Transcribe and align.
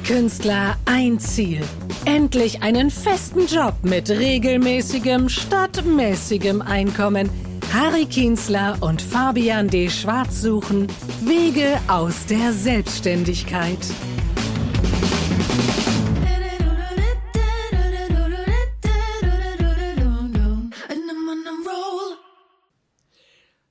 Künstler, 0.00 0.76
ein 0.84 1.20
Ziel. 1.20 1.60
Endlich 2.04 2.62
einen 2.62 2.90
festen 2.90 3.46
Job 3.46 3.74
mit 3.82 4.10
regelmäßigem 4.10 5.28
statt 5.28 5.84
mäßigem 5.84 6.62
Einkommen. 6.62 7.30
Harry 7.72 8.06
Kienzler 8.06 8.76
und 8.80 9.02
Fabian 9.02 9.68
D. 9.68 9.90
Schwarz 9.90 10.40
suchen 10.40 10.86
Wege 11.22 11.78
aus 11.86 12.26
der 12.26 12.52
Selbstständigkeit. 12.52 13.78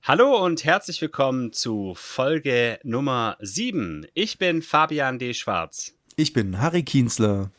Hallo 0.07 0.41
und 0.41 0.63
herzlich 0.63 1.01
willkommen 1.01 1.51
zu 1.51 1.93
Folge 1.93 2.79
Nummer 2.83 3.35
7. 3.41 4.07
Ich 4.13 4.37
bin 4.37 4.61
Fabian 4.61 5.19
D. 5.19 5.33
Schwarz. 5.33 5.96
Ich 6.19 6.33
bin 6.33 6.59
Harry 6.59 6.81
Kienzler. 6.81 7.51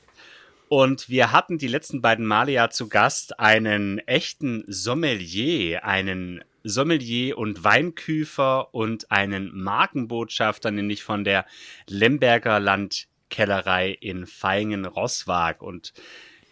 Und 0.69 1.09
wir 1.09 1.31
hatten 1.31 1.59
die 1.59 1.69
letzten 1.69 2.03
beiden 2.03 2.27
Male 2.27 2.51
ja 2.51 2.71
zu 2.71 2.89
Gast 2.89 3.39
einen 3.39 4.01
echten 4.01 4.65
Sommelier, 4.67 5.85
einen 5.85 6.43
Sommelier 6.65 7.39
und 7.39 7.63
Weinküfer 7.63 8.75
und 8.75 9.13
einen 9.13 9.57
Markenbotschafter, 9.57 10.73
nämlich 10.73 11.05
von 11.05 11.23
der 11.23 11.47
Lemberger 11.87 12.59
Landkellerei 12.59 13.91
in 13.93 14.27
Feingen-Rosswag. 14.27 15.63
Und 15.63 15.93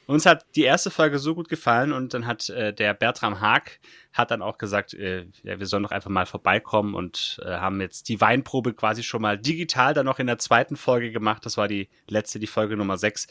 uns 0.06 0.26
hat 0.26 0.46
die 0.54 0.62
erste 0.62 0.90
Folge 0.90 1.18
so 1.18 1.34
gut 1.34 1.48
gefallen 1.48 1.92
und 1.92 2.14
dann 2.14 2.26
hat 2.26 2.48
äh, 2.48 2.72
der 2.72 2.94
Bertram 2.94 3.40
Haag 3.40 3.80
hat 4.12 4.30
dann 4.30 4.42
auch 4.42 4.56
gesagt, 4.56 4.94
äh, 4.94 5.26
ja, 5.42 5.58
wir 5.58 5.66
sollen 5.66 5.82
doch 5.82 5.90
einfach 5.90 6.10
mal 6.10 6.26
vorbeikommen 6.26 6.94
und 6.94 7.40
äh, 7.44 7.56
haben 7.56 7.80
jetzt 7.80 8.08
die 8.08 8.20
Weinprobe 8.20 8.72
quasi 8.72 9.02
schon 9.02 9.22
mal 9.22 9.36
digital 9.36 9.94
dann 9.94 10.06
noch 10.06 10.18
in 10.18 10.26
der 10.26 10.38
zweiten 10.38 10.76
Folge 10.76 11.10
gemacht. 11.10 11.44
Das 11.44 11.56
war 11.56 11.68
die 11.68 11.88
letzte, 12.08 12.38
die 12.38 12.46
Folge 12.46 12.76
Nummer 12.76 12.98
6. 12.98 13.26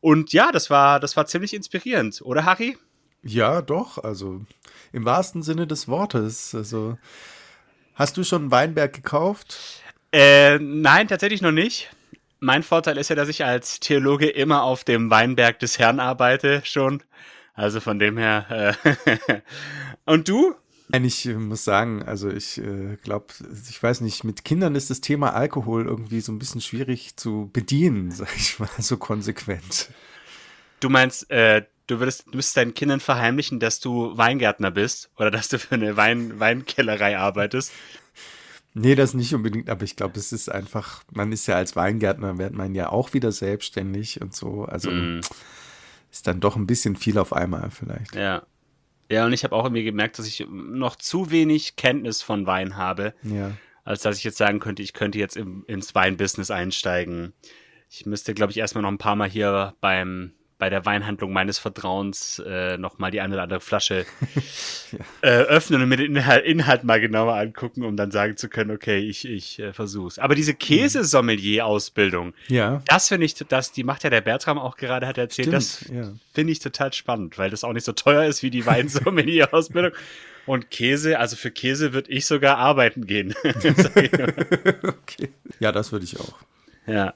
Und 0.00 0.32
ja, 0.32 0.52
das 0.52 0.68
war, 0.68 1.00
das 1.00 1.16
war 1.16 1.26
ziemlich 1.26 1.54
inspirierend, 1.54 2.20
oder 2.22 2.44
Harry? 2.44 2.76
Ja, 3.22 3.62
doch, 3.62 3.98
also 3.98 4.42
im 4.92 5.04
wahrsten 5.04 5.42
Sinne 5.42 5.66
des 5.66 5.88
Wortes. 5.88 6.54
Also, 6.54 6.98
hast 7.94 8.16
du 8.16 8.24
schon 8.24 8.42
einen 8.42 8.50
Weinberg 8.50 8.92
gekauft? 8.92 9.82
Äh, 10.12 10.58
nein, 10.58 11.08
tatsächlich 11.08 11.40
noch 11.40 11.52
nicht. 11.52 11.90
Mein 12.44 12.64
Vorteil 12.64 12.98
ist 12.98 13.08
ja, 13.08 13.14
dass 13.14 13.28
ich 13.28 13.44
als 13.44 13.78
Theologe 13.78 14.28
immer 14.28 14.64
auf 14.64 14.82
dem 14.82 15.10
Weinberg 15.10 15.60
des 15.60 15.78
Herrn 15.78 16.00
arbeite 16.00 16.60
schon. 16.64 17.04
Also 17.54 17.78
von 17.78 18.00
dem 18.00 18.18
her. 18.18 18.74
Äh 18.84 19.40
Und 20.06 20.28
du? 20.28 20.52
Ich 20.92 21.24
äh, 21.26 21.34
muss 21.34 21.62
sagen, 21.62 22.02
also 22.02 22.28
ich 22.28 22.58
äh, 22.58 22.96
glaube, 23.04 23.26
ich 23.70 23.80
weiß 23.80 24.00
nicht, 24.00 24.24
mit 24.24 24.44
Kindern 24.44 24.74
ist 24.74 24.90
das 24.90 25.00
Thema 25.00 25.34
Alkohol 25.34 25.86
irgendwie 25.86 26.20
so 26.20 26.32
ein 26.32 26.40
bisschen 26.40 26.60
schwierig 26.60 27.16
zu 27.16 27.48
bedienen, 27.52 28.10
sag 28.10 28.36
ich 28.36 28.58
mal, 28.58 28.68
so 28.76 28.96
konsequent. 28.96 29.90
Du 30.80 30.90
meinst, 30.90 31.30
äh, 31.30 31.62
du 31.86 32.00
würdest, 32.00 32.26
du 32.26 32.34
müsstest 32.34 32.56
deinen 32.56 32.74
Kindern 32.74 32.98
verheimlichen, 32.98 33.60
dass 33.60 33.78
du 33.78 34.16
Weingärtner 34.18 34.72
bist 34.72 35.10
oder 35.16 35.30
dass 35.30 35.46
du 35.46 35.60
für 35.60 35.76
eine 35.76 35.96
Wein 35.96 36.40
Weinkellerei 36.40 37.16
arbeitest? 37.16 37.72
Nee, 38.74 38.94
das 38.94 39.14
nicht 39.14 39.34
unbedingt, 39.34 39.68
aber 39.68 39.84
ich 39.84 39.96
glaube, 39.96 40.18
es 40.18 40.32
ist 40.32 40.50
einfach, 40.50 41.02
man 41.12 41.30
ist 41.30 41.46
ja 41.46 41.56
als 41.56 41.76
Weingärtner, 41.76 42.38
wird 42.38 42.54
man 42.54 42.74
ja 42.74 42.88
auch 42.88 43.12
wieder 43.12 43.30
selbstständig 43.30 44.20
und 44.22 44.34
so. 44.34 44.64
Also 44.64 44.90
mm. 44.90 45.20
ist 46.10 46.26
dann 46.26 46.40
doch 46.40 46.56
ein 46.56 46.66
bisschen 46.66 46.96
viel 46.96 47.18
auf 47.18 47.32
einmal 47.32 47.70
vielleicht. 47.70 48.14
Ja. 48.14 48.42
Ja, 49.10 49.26
und 49.26 49.34
ich 49.34 49.44
habe 49.44 49.54
auch 49.54 49.64
irgendwie 49.64 49.84
gemerkt, 49.84 50.18
dass 50.18 50.26
ich 50.26 50.46
noch 50.48 50.96
zu 50.96 51.30
wenig 51.30 51.76
Kenntnis 51.76 52.22
von 52.22 52.46
Wein 52.46 52.76
habe, 52.78 53.12
ja. 53.22 53.50
als 53.84 54.00
dass 54.00 54.16
ich 54.16 54.24
jetzt 54.24 54.38
sagen 54.38 54.58
könnte, 54.58 54.82
ich 54.82 54.94
könnte 54.94 55.18
jetzt 55.18 55.36
im, 55.36 55.64
ins 55.66 55.94
Weinbusiness 55.94 56.50
einsteigen. 56.50 57.34
Ich 57.90 58.06
müsste, 58.06 58.32
glaube 58.32 58.52
ich, 58.52 58.58
erstmal 58.58 58.80
noch 58.80 58.90
ein 58.90 58.96
paar 58.96 59.16
Mal 59.16 59.28
hier 59.28 59.74
beim 59.82 60.32
bei 60.62 60.70
der 60.70 60.86
Weinhandlung 60.86 61.32
meines 61.32 61.58
Vertrauens 61.58 62.40
äh, 62.46 62.78
nochmal 62.78 63.10
die 63.10 63.20
eine 63.20 63.34
oder 63.34 63.42
andere 63.42 63.58
Flasche 63.58 64.06
ja. 64.92 64.98
äh, 65.28 65.42
öffnen 65.42 65.82
und 65.82 65.88
mir 65.88 65.96
den 65.96 66.14
Inhalt, 66.14 66.44
Inhalt, 66.44 66.84
mal 66.84 67.00
genauer 67.00 67.34
angucken, 67.34 67.82
um 67.82 67.96
dann 67.96 68.12
sagen 68.12 68.36
zu 68.36 68.48
können, 68.48 68.70
okay, 68.70 68.98
ich, 68.98 69.28
ich 69.28 69.58
äh, 69.58 69.72
versuch's. 69.72 70.20
Aber 70.20 70.36
diese 70.36 70.54
Käsesommelier-Ausbildung, 70.54 72.32
ja. 72.46 72.80
das 72.86 73.08
finde 73.08 73.26
ich, 73.26 73.34
das, 73.34 73.72
die 73.72 73.82
macht 73.82 74.04
ja 74.04 74.10
der 74.10 74.20
Bertram 74.20 74.56
auch 74.56 74.76
gerade, 74.76 75.08
hat 75.08 75.18
er 75.18 75.24
erzählt, 75.24 75.48
Stimmt, 75.48 75.56
das 75.56 75.90
ja. 75.92 76.12
finde 76.32 76.52
ich 76.52 76.60
total 76.60 76.92
spannend, 76.92 77.38
weil 77.38 77.50
das 77.50 77.64
auch 77.64 77.72
nicht 77.72 77.84
so 77.84 77.90
teuer 77.90 78.24
ist 78.26 78.44
wie 78.44 78.50
die 78.50 78.64
Weinsommelier-Ausbildung. 78.64 79.90
Und 80.46 80.70
Käse, 80.70 81.18
also 81.18 81.34
für 81.34 81.50
Käse 81.50 81.92
würde 81.92 82.12
ich 82.12 82.26
sogar 82.26 82.58
arbeiten 82.58 83.08
gehen. 83.08 83.34
okay. 83.44 85.30
Ja, 85.58 85.72
das 85.72 85.90
würde 85.90 86.04
ich 86.04 86.20
auch. 86.20 86.34
Ja. 86.86 87.14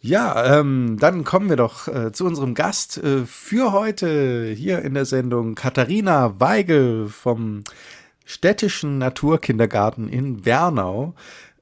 Ja, 0.00 0.60
ähm, 0.60 0.98
dann 1.00 1.24
kommen 1.24 1.48
wir 1.48 1.56
doch 1.56 1.88
äh, 1.88 2.12
zu 2.12 2.26
unserem 2.26 2.54
Gast 2.54 2.98
äh, 2.98 3.24
für 3.24 3.72
heute 3.72 4.52
hier 4.56 4.82
in 4.82 4.94
der 4.94 5.04
Sendung, 5.04 5.54
Katharina 5.54 6.38
Weigel 6.38 7.08
vom 7.08 7.64
städtischen 8.24 8.98
Naturkindergarten 8.98 10.08
in 10.08 10.44
Wernau. 10.44 11.14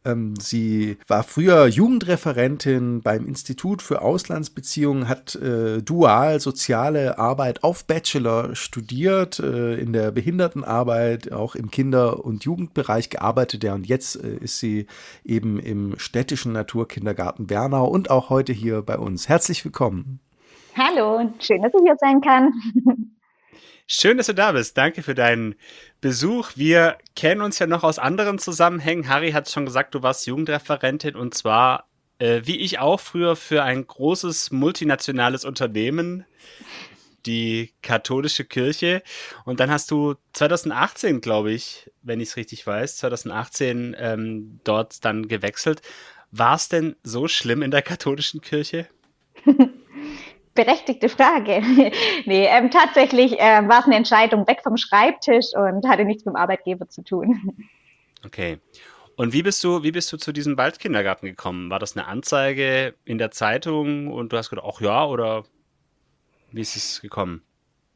Ähm, 0.04 0.34
sie 0.36 0.98
war 1.06 1.22
früher 1.22 1.66
Jugendreferentin 1.66 3.00
beim 3.00 3.26
Institut 3.26 3.80
für 3.80 4.02
Auslandsbeziehungen, 4.02 5.08
hat 5.08 5.34
äh, 5.36 5.82
dual 5.82 6.40
soziale 6.40 7.18
Arbeit 7.18 7.64
auf 7.64 7.86
Bachelor 7.86 8.54
studiert, 8.54 9.38
äh, 9.40 9.74
in 9.76 9.92
der 9.92 10.10
Behindertenarbeit, 10.10 11.32
auch 11.32 11.54
im 11.54 11.70
Kinder- 11.70 12.24
und 12.24 12.44
Jugendbereich 12.44 13.08
gearbeitet. 13.08 13.64
Ja, 13.64 13.74
und 13.74 13.86
jetzt 13.86 14.22
äh, 14.22 14.36
ist 14.36 14.58
sie 14.58 14.86
eben 15.24 15.58
im 15.58 15.98
städtischen 15.98 16.52
Naturkindergarten 16.52 17.46
Bernau 17.46 17.86
und 17.86 18.10
auch 18.10 18.28
heute 18.28 18.52
hier 18.52 18.82
bei 18.82 18.98
uns. 18.98 19.28
Herzlich 19.28 19.64
willkommen. 19.64 20.20
Hallo, 20.76 21.30
schön, 21.38 21.62
dass 21.62 21.72
ich 21.72 21.80
hier 21.82 21.96
sein 21.98 22.20
kann. 22.20 22.52
Schön, 23.86 24.16
dass 24.16 24.26
du 24.26 24.34
da 24.34 24.52
bist. 24.52 24.78
Danke 24.78 25.02
für 25.02 25.14
deinen 25.14 25.56
Besuch. 26.00 26.52
Wir 26.54 26.96
kennen 27.16 27.42
uns 27.42 27.58
ja 27.58 27.66
noch 27.66 27.84
aus 27.84 27.98
anderen 27.98 28.38
Zusammenhängen. 28.38 29.08
Harry 29.08 29.32
hat 29.32 29.50
schon 29.50 29.66
gesagt, 29.66 29.94
du 29.94 30.02
warst 30.02 30.26
Jugendreferentin 30.26 31.14
und 31.16 31.34
zwar, 31.34 31.86
äh, 32.18 32.40
wie 32.44 32.60
ich 32.60 32.78
auch 32.78 32.98
früher, 32.98 33.36
für 33.36 33.62
ein 33.62 33.86
großes 33.86 34.52
multinationales 34.52 35.44
Unternehmen, 35.44 36.24
die 37.26 37.74
katholische 37.82 38.46
Kirche. 38.46 39.02
Und 39.44 39.60
dann 39.60 39.70
hast 39.70 39.90
du 39.90 40.14
2018, 40.32 41.20
glaube 41.20 41.52
ich, 41.52 41.90
wenn 42.00 42.20
ich 42.20 42.30
es 42.30 42.36
richtig 42.36 42.66
weiß, 42.66 42.96
2018 42.96 43.96
ähm, 43.98 44.60
dort 44.64 45.04
dann 45.04 45.28
gewechselt. 45.28 45.82
War 46.30 46.54
es 46.56 46.70
denn 46.70 46.96
so 47.02 47.28
schlimm 47.28 47.60
in 47.60 47.70
der 47.70 47.82
katholischen 47.82 48.40
Kirche? 48.40 48.88
berechtigte 50.54 51.08
Frage. 51.08 51.60
nee, 52.24 52.46
ähm, 52.46 52.70
tatsächlich 52.70 53.38
äh, 53.38 53.68
war 53.68 53.80
es 53.80 53.86
eine 53.86 53.96
Entscheidung 53.96 54.46
weg 54.46 54.60
vom 54.62 54.76
Schreibtisch 54.76 55.46
und 55.54 55.88
hatte 55.88 56.04
nichts 56.04 56.24
mit 56.24 56.34
dem 56.34 56.36
Arbeitgeber 56.36 56.88
zu 56.88 57.02
tun. 57.02 57.68
Okay. 58.24 58.58
Und 59.16 59.32
wie 59.32 59.42
bist 59.42 59.62
du, 59.62 59.82
wie 59.82 59.92
bist 59.92 60.12
du 60.12 60.16
zu 60.16 60.32
diesem 60.32 60.56
Waldkindergarten 60.56 61.26
gekommen? 61.26 61.70
War 61.70 61.78
das 61.78 61.96
eine 61.96 62.06
Anzeige 62.06 62.94
in 63.04 63.18
der 63.18 63.30
Zeitung 63.30 64.08
und 64.08 64.32
du 64.32 64.36
hast 64.36 64.50
gedacht, 64.50 64.66
ach 64.68 64.80
ja, 64.80 65.04
oder 65.04 65.44
wie 66.50 66.60
ist 66.60 66.76
es 66.76 67.00
gekommen? 67.00 67.42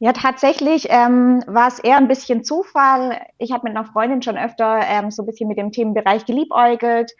Ja, 0.01 0.13
tatsächlich 0.13 0.87
ähm, 0.89 1.43
war 1.45 1.67
es 1.67 1.79
eher 1.79 1.97
ein 1.97 2.07
bisschen 2.07 2.45
Zufall. 2.45 3.19
Ich 3.37 3.51
habe 3.51 3.67
mit 3.67 3.75
einer 3.75 3.85
Freundin 3.85 4.21
schon 4.21 4.37
öfter 4.37 4.79
ähm, 4.87 5.11
so 5.11 5.23
ein 5.23 5.25
bisschen 5.25 5.49
mit 5.49 5.57
dem 5.57 5.73
Themenbereich 5.73 6.25
geliebäugelt. 6.25 7.11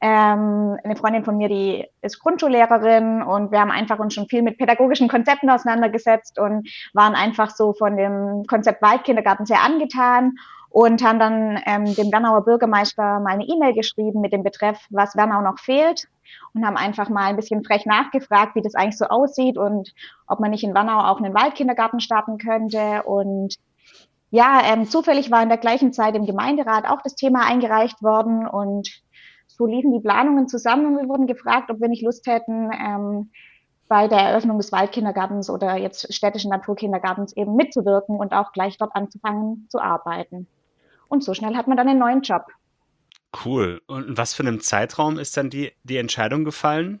Ähm, 0.00 0.76
eine 0.82 0.96
Freundin 0.96 1.24
von 1.24 1.36
mir, 1.36 1.48
die 1.48 1.86
ist 2.02 2.18
Grundschullehrerin 2.18 3.22
und 3.22 3.52
wir 3.52 3.60
haben 3.60 3.70
einfach 3.70 4.00
uns 4.00 4.14
schon 4.14 4.26
viel 4.26 4.42
mit 4.42 4.58
pädagogischen 4.58 5.06
Konzepten 5.06 5.48
auseinandergesetzt 5.48 6.40
und 6.40 6.68
waren 6.92 7.14
einfach 7.14 7.50
so 7.50 7.72
von 7.72 7.96
dem 7.96 8.42
Konzept 8.48 8.82
Waldkindergarten 8.82 9.46
sehr 9.46 9.62
angetan 9.62 10.36
und 10.74 11.04
haben 11.04 11.20
dann 11.20 11.62
ähm, 11.66 11.94
dem 11.94 12.10
Wernauer 12.10 12.44
Bürgermeister 12.44 13.20
mal 13.20 13.34
eine 13.34 13.44
E-Mail 13.44 13.74
geschrieben 13.74 14.20
mit 14.20 14.32
dem 14.32 14.42
Betreff, 14.42 14.76
was 14.90 15.14
Wernau 15.14 15.40
noch 15.40 15.60
fehlt 15.60 16.08
und 16.52 16.66
haben 16.66 16.76
einfach 16.76 17.08
mal 17.08 17.26
ein 17.26 17.36
bisschen 17.36 17.62
frech 17.62 17.86
nachgefragt, 17.86 18.56
wie 18.56 18.60
das 18.60 18.74
eigentlich 18.74 18.98
so 18.98 19.04
aussieht 19.04 19.56
und 19.56 19.94
ob 20.26 20.40
man 20.40 20.50
nicht 20.50 20.64
in 20.64 20.74
Wernau 20.74 20.98
auch 20.98 21.20
einen 21.20 21.32
Waldkindergarten 21.32 22.00
starten 22.00 22.38
könnte. 22.38 23.04
Und 23.04 23.54
ja, 24.30 24.62
ähm, 24.64 24.86
zufällig 24.86 25.30
war 25.30 25.44
in 25.44 25.48
der 25.48 25.58
gleichen 25.58 25.92
Zeit 25.92 26.16
im 26.16 26.26
Gemeinderat 26.26 26.90
auch 26.90 27.02
das 27.02 27.14
Thema 27.14 27.46
eingereicht 27.46 28.02
worden 28.02 28.44
und 28.44 29.00
so 29.46 29.66
liefen 29.66 29.92
die 29.92 30.00
Planungen 30.00 30.48
zusammen 30.48 30.86
und 30.86 30.98
wir 31.00 31.08
wurden 31.08 31.28
gefragt, 31.28 31.70
ob 31.70 31.80
wir 31.80 31.88
nicht 31.88 32.02
Lust 32.02 32.26
hätten, 32.26 32.72
ähm, 32.72 33.30
bei 33.86 34.08
der 34.08 34.18
Eröffnung 34.18 34.58
des 34.58 34.72
Waldkindergartens 34.72 35.50
oder 35.50 35.76
jetzt 35.76 36.12
städtischen 36.12 36.50
Naturkindergartens 36.50 37.36
eben 37.36 37.54
mitzuwirken 37.54 38.16
und 38.16 38.32
auch 38.32 38.50
gleich 38.50 38.76
dort 38.76 38.96
anzufangen 38.96 39.68
zu 39.70 39.78
arbeiten. 39.78 40.48
Und 41.14 41.22
so 41.22 41.32
schnell 41.32 41.56
hat 41.56 41.68
man 41.68 41.76
dann 41.76 41.88
einen 41.88 42.00
neuen 42.00 42.22
Job. 42.22 42.46
Cool. 43.44 43.80
Und 43.86 44.18
was 44.18 44.34
für 44.34 44.42
einem 44.42 44.60
Zeitraum 44.60 45.18
ist 45.18 45.36
dann 45.36 45.48
die, 45.48 45.72
die 45.84 45.96
Entscheidung 45.96 46.44
gefallen, 46.44 47.00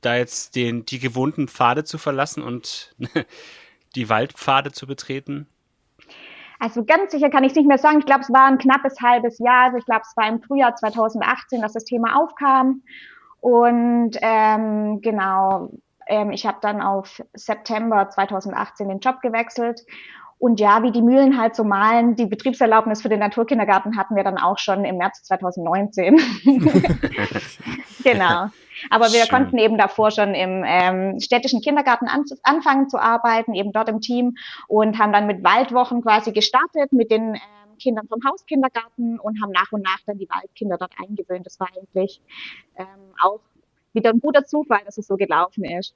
da 0.00 0.16
jetzt 0.16 0.56
den, 0.56 0.86
die 0.86 0.98
gewohnten 0.98 1.46
Pfade 1.46 1.84
zu 1.84 1.98
verlassen 1.98 2.42
und 2.42 2.94
die 3.94 4.08
Waldpfade 4.08 4.72
zu 4.72 4.86
betreten? 4.86 5.46
Also 6.58 6.84
ganz 6.84 7.12
sicher 7.12 7.28
kann 7.28 7.44
ich 7.44 7.52
es 7.52 7.56
nicht 7.56 7.68
mehr 7.68 7.78
sagen. 7.78 7.98
Ich 7.98 8.06
glaube, 8.06 8.22
es 8.22 8.32
war 8.32 8.46
ein 8.46 8.58
knappes 8.58 9.00
halbes 9.02 9.38
Jahr. 9.38 9.66
Also 9.66 9.78
ich 9.78 9.84
glaube, 9.84 10.02
es 10.02 10.16
war 10.16 10.28
im 10.28 10.40
Frühjahr 10.40 10.74
2018, 10.74 11.60
dass 11.60 11.74
das 11.74 11.84
Thema 11.84 12.16
aufkam. 12.16 12.82
Und 13.40 14.16
ähm, 14.22 15.00
genau, 15.02 15.70
ähm, 16.06 16.30
ich 16.30 16.46
habe 16.46 16.58
dann 16.62 16.80
auf 16.80 17.22
September 17.34 18.08
2018 18.08 18.88
den 18.88 19.00
Job 19.00 19.20
gewechselt. 19.20 19.82
Und 20.38 20.60
ja, 20.60 20.82
wie 20.82 20.92
die 20.92 21.02
Mühlen 21.02 21.38
halt 21.38 21.56
so 21.56 21.64
malen, 21.64 22.14
die 22.14 22.26
Betriebserlaubnis 22.26 23.00
für 23.00 23.08
den 23.08 23.20
Naturkindergarten 23.20 23.96
hatten 23.96 24.16
wir 24.16 24.24
dann 24.24 24.36
auch 24.36 24.58
schon 24.58 24.84
im 24.84 24.98
März 24.98 25.22
2019. 25.22 26.20
genau. 28.04 28.48
Aber 28.90 29.06
wir 29.12 29.20
Schön. 29.20 29.28
konnten 29.30 29.58
eben 29.58 29.78
davor 29.78 30.10
schon 30.10 30.34
im 30.34 30.62
ähm, 30.66 31.18
städtischen 31.20 31.62
Kindergarten 31.62 32.06
an, 32.06 32.24
anfangen 32.42 32.90
zu 32.90 32.98
arbeiten, 32.98 33.54
eben 33.54 33.72
dort 33.72 33.88
im 33.88 34.02
Team 34.02 34.36
und 34.68 34.98
haben 34.98 35.12
dann 35.12 35.26
mit 35.26 35.42
Waldwochen 35.42 36.02
quasi 36.02 36.32
gestartet 36.32 36.92
mit 36.92 37.10
den 37.10 37.34
ähm, 37.34 37.78
Kindern 37.78 38.06
vom 38.06 38.20
Hauskindergarten 38.28 39.18
und 39.18 39.42
haben 39.42 39.52
nach 39.52 39.72
und 39.72 39.82
nach 39.82 40.00
dann 40.06 40.18
die 40.18 40.28
Waldkinder 40.28 40.76
dort 40.76 40.92
eingewöhnt. 40.98 41.46
Das 41.46 41.58
war 41.58 41.68
eigentlich 41.74 42.20
ähm, 42.76 42.86
auch 43.22 43.40
wieder 43.94 44.10
ein 44.10 44.20
guter 44.20 44.44
Zufall, 44.44 44.80
dass 44.84 44.98
es 44.98 45.06
so 45.06 45.16
gelaufen 45.16 45.64
ist. 45.64 45.94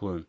Cool. 0.00 0.26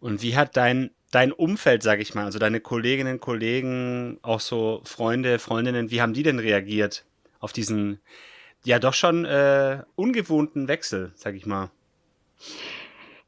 Und 0.00 0.22
wie 0.22 0.36
hat 0.36 0.56
dein, 0.56 0.90
dein 1.14 1.32
Umfeld, 1.32 1.82
sag 1.82 2.00
ich 2.00 2.14
mal, 2.14 2.24
also 2.24 2.38
deine 2.38 2.60
Kolleginnen, 2.60 3.20
Kollegen, 3.20 4.18
auch 4.22 4.40
so 4.40 4.80
Freunde, 4.84 5.38
Freundinnen, 5.38 5.90
wie 5.90 6.02
haben 6.02 6.12
die 6.12 6.24
denn 6.24 6.40
reagiert 6.40 7.04
auf 7.38 7.52
diesen 7.52 8.00
ja 8.64 8.78
doch 8.78 8.94
schon 8.94 9.24
äh, 9.24 9.82
ungewohnten 9.94 10.66
Wechsel, 10.66 11.12
sag 11.14 11.34
ich 11.34 11.46
mal? 11.46 11.70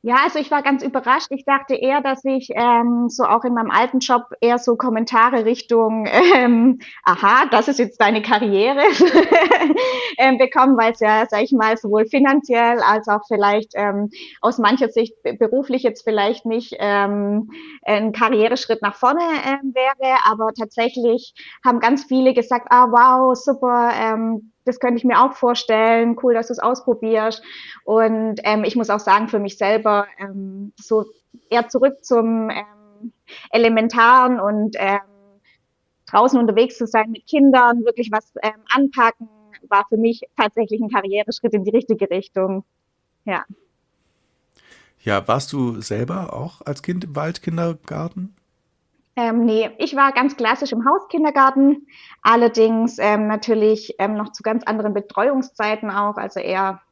Ja, 0.06 0.18
also 0.22 0.38
ich 0.38 0.52
war 0.52 0.62
ganz 0.62 0.84
überrascht. 0.84 1.26
Ich 1.30 1.44
dachte 1.44 1.74
eher, 1.74 2.00
dass 2.00 2.24
ich 2.24 2.50
ähm, 2.54 3.08
so 3.08 3.24
auch 3.24 3.42
in 3.42 3.54
meinem 3.54 3.72
alten 3.72 3.98
Job 3.98 4.22
eher 4.40 4.58
so 4.58 4.76
Kommentare 4.76 5.44
Richtung, 5.44 6.06
ähm, 6.36 6.78
aha, 7.02 7.46
das 7.50 7.66
ist 7.66 7.80
jetzt 7.80 8.00
deine 8.00 8.22
Karriere 8.22 8.82
ähm, 10.18 10.38
bekommen, 10.38 10.76
weil 10.78 10.92
es 10.92 11.00
ja, 11.00 11.26
sag 11.28 11.42
ich 11.42 11.50
mal, 11.50 11.76
sowohl 11.76 12.06
finanziell 12.06 12.78
als 12.82 13.08
auch 13.08 13.22
vielleicht 13.26 13.72
ähm, 13.74 14.10
aus 14.42 14.58
mancher 14.58 14.90
Sicht 14.90 15.12
beruflich 15.40 15.82
jetzt 15.82 16.04
vielleicht 16.04 16.46
nicht 16.46 16.76
ähm, 16.78 17.50
ein 17.84 18.12
Karriereschritt 18.12 18.82
nach 18.82 18.94
vorne 18.94 19.22
ähm, 19.44 19.74
wäre. 19.74 20.18
Aber 20.24 20.52
tatsächlich 20.56 21.34
haben 21.64 21.80
ganz 21.80 22.04
viele 22.04 22.32
gesagt, 22.32 22.68
ah 22.70 22.86
wow, 22.92 23.36
super, 23.36 23.90
ähm, 24.00 24.52
das 24.66 24.80
könnte 24.80 24.98
ich 24.98 25.04
mir 25.04 25.22
auch 25.22 25.32
vorstellen. 25.32 26.16
Cool, 26.22 26.34
dass 26.34 26.48
du 26.48 26.52
es 26.52 26.58
ausprobierst. 26.58 27.42
Und 27.84 28.40
ähm, 28.44 28.64
ich 28.64 28.76
muss 28.76 28.90
auch 28.90 29.00
sagen, 29.00 29.28
für 29.28 29.38
mich 29.38 29.56
selber 29.58 30.06
ähm, 30.18 30.72
so 30.76 31.06
eher 31.50 31.68
zurück 31.68 32.04
zum 32.04 32.50
ähm, 32.50 33.12
Elementaren 33.50 34.40
und 34.40 34.76
ähm, 34.78 35.00
draußen 36.06 36.38
unterwegs 36.38 36.78
zu 36.78 36.86
sein 36.86 37.10
mit 37.10 37.26
Kindern, 37.26 37.84
wirklich 37.84 38.10
was 38.10 38.32
ähm, 38.42 38.60
anpacken, 38.68 39.28
war 39.68 39.84
für 39.88 39.96
mich 39.96 40.22
tatsächlich 40.36 40.80
ein 40.80 40.90
Karriereschritt 40.90 41.54
in 41.54 41.64
die 41.64 41.70
richtige 41.70 42.08
Richtung. 42.10 42.64
Ja. 43.24 43.44
Ja, 45.02 45.26
warst 45.28 45.52
du 45.52 45.80
selber 45.80 46.32
auch 46.32 46.62
als 46.62 46.82
Kind 46.82 47.04
im 47.04 47.14
Waldkindergarten? 47.14 48.34
Ähm, 49.16 49.46
nee, 49.46 49.70
ich 49.78 49.96
war 49.96 50.12
ganz 50.12 50.36
klassisch 50.36 50.72
im 50.72 50.84
Hauskindergarten, 50.86 51.86
allerdings 52.22 52.98
ähm, 52.98 53.26
natürlich 53.26 53.94
ähm, 53.98 54.14
noch 54.14 54.32
zu 54.32 54.42
ganz 54.42 54.64
anderen 54.64 54.92
Betreuungszeiten 54.92 55.90
auch, 55.90 56.16
also 56.16 56.38
eher 56.38 56.82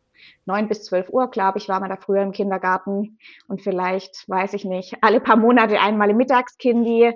neun 0.47 0.69
bis 0.69 0.85
zwölf 0.85 1.09
Uhr, 1.09 1.29
glaube 1.31 1.59
ich, 1.59 1.69
war 1.69 1.81
man 1.81 1.91
da 1.91 1.97
früher 1.97 2.23
im 2.23 2.33
Kindergarten 2.33 3.19
und 3.49 3.63
vielleicht, 3.63 4.29
weiß 4.29 4.55
ich 4.55 4.65
nicht, 4.65 4.97
alle 5.01 5.21
paar 5.21 5.37
Monate 5.37 5.81
einmal 5.81 6.11
im 6.11 6.17
Mittagskindi 6.17 7.13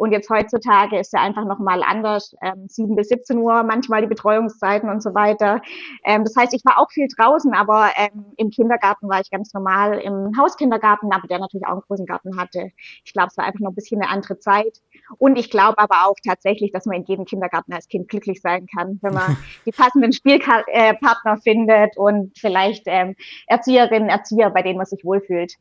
und 0.00 0.12
jetzt 0.12 0.30
heutzutage 0.30 0.98
ist 0.98 1.12
ja 1.12 1.20
einfach 1.20 1.44
nochmal 1.44 1.82
anders, 1.82 2.34
ähm, 2.40 2.66
7 2.68 2.96
bis 2.96 3.08
17 3.08 3.36
Uhr, 3.36 3.62
manchmal 3.64 4.00
die 4.00 4.06
Betreuungszeiten 4.06 4.88
und 4.88 5.02
so 5.02 5.14
weiter. 5.14 5.60
Ähm, 6.04 6.24
das 6.24 6.34
heißt, 6.34 6.54
ich 6.54 6.64
war 6.64 6.78
auch 6.78 6.90
viel 6.90 7.06
draußen, 7.06 7.52
aber 7.52 7.90
ähm, 7.96 8.32
im 8.38 8.48
Kindergarten 8.48 9.10
war 9.10 9.20
ich 9.20 9.30
ganz 9.30 9.52
normal 9.52 9.98
im 9.98 10.32
Hauskindergarten, 10.38 11.12
aber 11.12 11.28
der 11.28 11.38
natürlich 11.38 11.66
auch 11.66 11.72
einen 11.72 11.82
großen 11.82 12.06
Garten 12.06 12.40
hatte. 12.40 12.70
Ich 13.04 13.12
glaube, 13.12 13.28
es 13.28 13.36
war 13.36 13.44
einfach 13.44 13.60
noch 13.60 13.72
ein 13.72 13.74
bisschen 13.74 14.00
eine 14.00 14.10
andere 14.10 14.38
Zeit. 14.38 14.80
Und 15.18 15.38
ich 15.38 15.50
glaube 15.50 15.78
aber 15.78 16.06
auch 16.06 16.16
tatsächlich, 16.24 16.72
dass 16.72 16.86
man 16.86 16.96
in 16.96 17.04
jedem 17.04 17.24
Kindergarten 17.24 17.72
als 17.72 17.88
Kind 17.88 18.08
glücklich 18.08 18.40
sein 18.40 18.66
kann, 18.66 18.98
wenn 19.02 19.14
man 19.14 19.36
die 19.66 19.72
passenden 19.72 20.12
Spielpartner 20.12 21.38
findet 21.38 21.96
und 21.96 22.38
vielleicht 22.38 22.84
ähm, 22.86 23.16
Erzieherinnen, 23.46 24.08
Erzieher, 24.08 24.50
bei 24.50 24.62
denen 24.62 24.78
man 24.78 24.86
sich 24.86 25.04
wohlfühlt. 25.04 25.56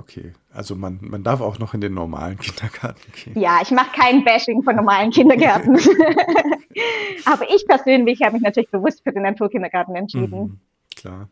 Okay, 0.00 0.32
also 0.50 0.76
man, 0.76 0.98
man 1.02 1.22
darf 1.22 1.42
auch 1.42 1.58
noch 1.58 1.74
in 1.74 1.82
den 1.82 1.92
normalen 1.92 2.38
Kindergarten 2.38 3.12
gehen. 3.12 3.38
Ja, 3.38 3.58
ich 3.60 3.70
mache 3.70 3.90
kein 3.94 4.24
Bashing 4.24 4.62
von 4.62 4.74
normalen 4.74 5.10
Kindergärten. 5.10 5.76
Aber 7.26 7.44
ich 7.54 7.66
persönlich 7.66 8.22
habe 8.22 8.34
mich 8.34 8.42
natürlich 8.42 8.70
bewusst 8.70 9.02
für 9.02 9.12
den 9.12 9.24
Naturkindergarten 9.24 9.94
entschieden. 9.94 10.40
Mhm, 10.40 10.60
klar. 10.96 11.28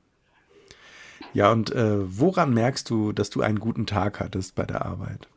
Ja, 1.33 1.51
und 1.51 1.73
äh, 1.73 2.21
woran 2.21 2.53
merkst 2.53 2.91
du, 2.91 3.13
dass 3.13 3.31
du 3.31 3.41
einen 3.41 3.59
guten 3.59 3.87
Tag 3.87 4.21
hattest 4.21 4.55
bei 4.55 4.65
der 4.65 4.85
Arbeit? 4.85 5.29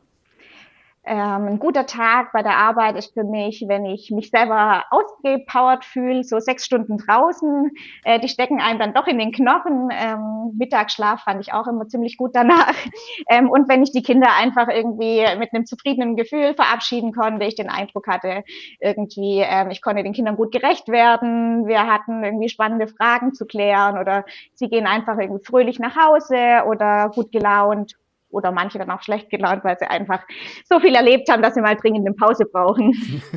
Ähm, 1.04 1.48
ein 1.48 1.58
guter 1.58 1.86
Tag 1.86 2.30
bei 2.32 2.42
der 2.42 2.56
Arbeit 2.56 2.96
ist 2.96 3.12
für 3.12 3.24
mich, 3.24 3.64
wenn 3.66 3.84
ich 3.84 4.12
mich 4.12 4.30
selber 4.30 4.84
ausgepowert 4.90 5.84
fühle, 5.84 6.22
so 6.22 6.38
sechs 6.38 6.64
Stunden 6.64 6.96
draußen. 6.96 7.72
Äh, 8.04 8.20
die 8.20 8.28
stecken 8.28 8.60
einem 8.60 8.78
dann 8.78 8.94
doch 8.94 9.08
in 9.08 9.18
den 9.18 9.32
Knochen. 9.32 9.88
Ähm, 9.90 10.52
Mittagsschlaf 10.56 11.22
fand 11.22 11.40
ich 11.40 11.52
auch 11.52 11.66
immer 11.66 11.88
ziemlich 11.88 12.16
gut 12.16 12.32
danach. 12.34 12.72
Ähm, 13.28 13.50
und 13.50 13.68
wenn 13.68 13.82
ich 13.82 13.92
die 13.92 14.02
Kinder 14.02 14.28
einfach 14.38 14.68
irgendwie 14.68 15.24
mit 15.38 15.52
einem 15.52 15.64
zufriedenen 15.64 16.16
Gefühl 16.16 16.54
verabschieden 16.54 17.12
konnte, 17.12 17.46
ich 17.46 17.54
den 17.54 17.68
Eindruck 17.68 18.06
hatte, 18.06 18.44
irgendwie, 18.80 19.40
ähm, 19.40 19.70
ich 19.70 19.80
konnte 19.80 20.02
den 20.02 20.12
Kindern 20.12 20.36
gut 20.36 20.52
gerecht 20.52 20.88
werden. 20.88 21.66
Wir 21.66 21.86
hatten 21.86 22.24
irgendwie 22.24 22.48
spannende 22.48 22.88
Fragen 22.88 23.32
zu 23.32 23.46
klären 23.46 23.98
oder 23.98 24.24
sie 24.54 24.68
gehen 24.68 24.86
einfach 24.86 25.18
irgendwie 25.18 25.44
fröhlich 25.44 25.78
nach 25.78 25.96
Hause 25.96 26.64
oder 26.66 27.10
gut 27.14 27.32
gelaunt 27.32 27.96
oder 28.32 28.50
manche 28.52 28.78
dann 28.78 28.90
auch 28.90 29.02
schlecht 29.02 29.30
gelaunt, 29.30 29.64
weil 29.64 29.78
sie 29.78 29.88
einfach 29.88 30.22
so 30.68 30.80
viel 30.80 30.94
erlebt 30.94 31.28
haben, 31.30 31.42
dass 31.42 31.54
sie 31.54 31.60
mal 31.60 31.76
dringend 31.76 32.06
eine 32.06 32.14
Pause 32.14 32.44
brauchen. 32.44 32.92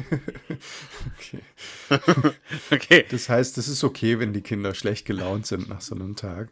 okay. 1.18 1.42
okay. 2.72 3.06
Das 3.10 3.30
heißt, 3.30 3.58
es 3.58 3.68
ist 3.68 3.84
okay, 3.84 4.20
wenn 4.20 4.34
die 4.34 4.42
Kinder 4.42 4.74
schlecht 4.74 5.06
gelaunt 5.06 5.46
sind 5.46 5.70
nach 5.70 5.82
so 5.82 5.96
einem 5.96 6.16
Tag. 6.16 6.50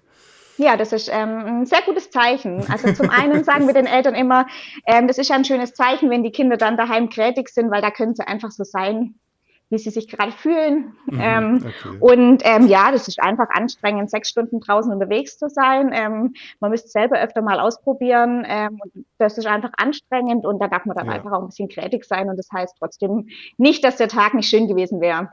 Ja, 0.57 0.77
das 0.77 0.93
ist 0.93 1.09
ähm, 1.11 1.45
ein 1.45 1.65
sehr 1.65 1.81
gutes 1.81 2.11
Zeichen. 2.11 2.63
Also 2.69 2.93
zum 2.93 3.09
einen 3.09 3.43
sagen 3.43 3.65
wir 3.65 3.73
den 3.73 3.87
Eltern 3.87 4.13
immer, 4.13 4.45
ähm, 4.85 5.07
das 5.07 5.17
ist 5.17 5.29
ja 5.29 5.35
ein 5.35 5.45
schönes 5.45 5.73
Zeichen, 5.73 6.09
wenn 6.09 6.23
die 6.23 6.31
Kinder 6.31 6.57
dann 6.57 6.77
daheim 6.77 7.09
kreativ 7.09 7.47
sind, 7.47 7.71
weil 7.71 7.81
da 7.81 7.89
können 7.89 8.13
sie 8.15 8.27
einfach 8.27 8.51
so 8.51 8.63
sein, 8.63 9.15
wie 9.73 9.79
sie 9.79 9.89
sich 9.89 10.07
gerade 10.07 10.31
fühlen. 10.31 10.95
Mhm, 11.07 11.19
ähm, 11.19 11.55
okay. 11.57 11.97
Und 11.99 12.43
ähm, 12.45 12.67
ja, 12.67 12.91
das 12.91 13.07
ist 13.07 13.19
einfach 13.19 13.49
anstrengend, 13.49 14.11
sechs 14.11 14.29
Stunden 14.29 14.59
draußen 14.59 14.91
unterwegs 14.91 15.39
zu 15.39 15.49
sein. 15.49 15.89
Ähm, 15.91 16.35
man 16.59 16.69
müsste 16.69 16.89
selber 16.89 17.19
öfter 17.19 17.41
mal 17.41 17.59
ausprobieren. 17.59 18.45
Ähm, 18.47 18.79
und 18.79 19.05
das 19.17 19.39
ist 19.39 19.47
einfach 19.47 19.71
anstrengend 19.77 20.45
und 20.45 20.59
da 20.59 20.67
darf 20.67 20.85
man 20.85 20.95
dann 20.95 21.07
ja. 21.07 21.13
einfach 21.13 21.31
auch 21.31 21.41
ein 21.41 21.47
bisschen 21.47 21.69
kreativ 21.69 22.05
sein. 22.05 22.29
Und 22.29 22.37
das 22.37 22.49
heißt 22.53 22.75
trotzdem 22.77 23.29
nicht, 23.57 23.83
dass 23.83 23.97
der 23.97 24.09
Tag 24.09 24.35
nicht 24.35 24.47
schön 24.47 24.67
gewesen 24.67 25.01
wäre. 25.01 25.29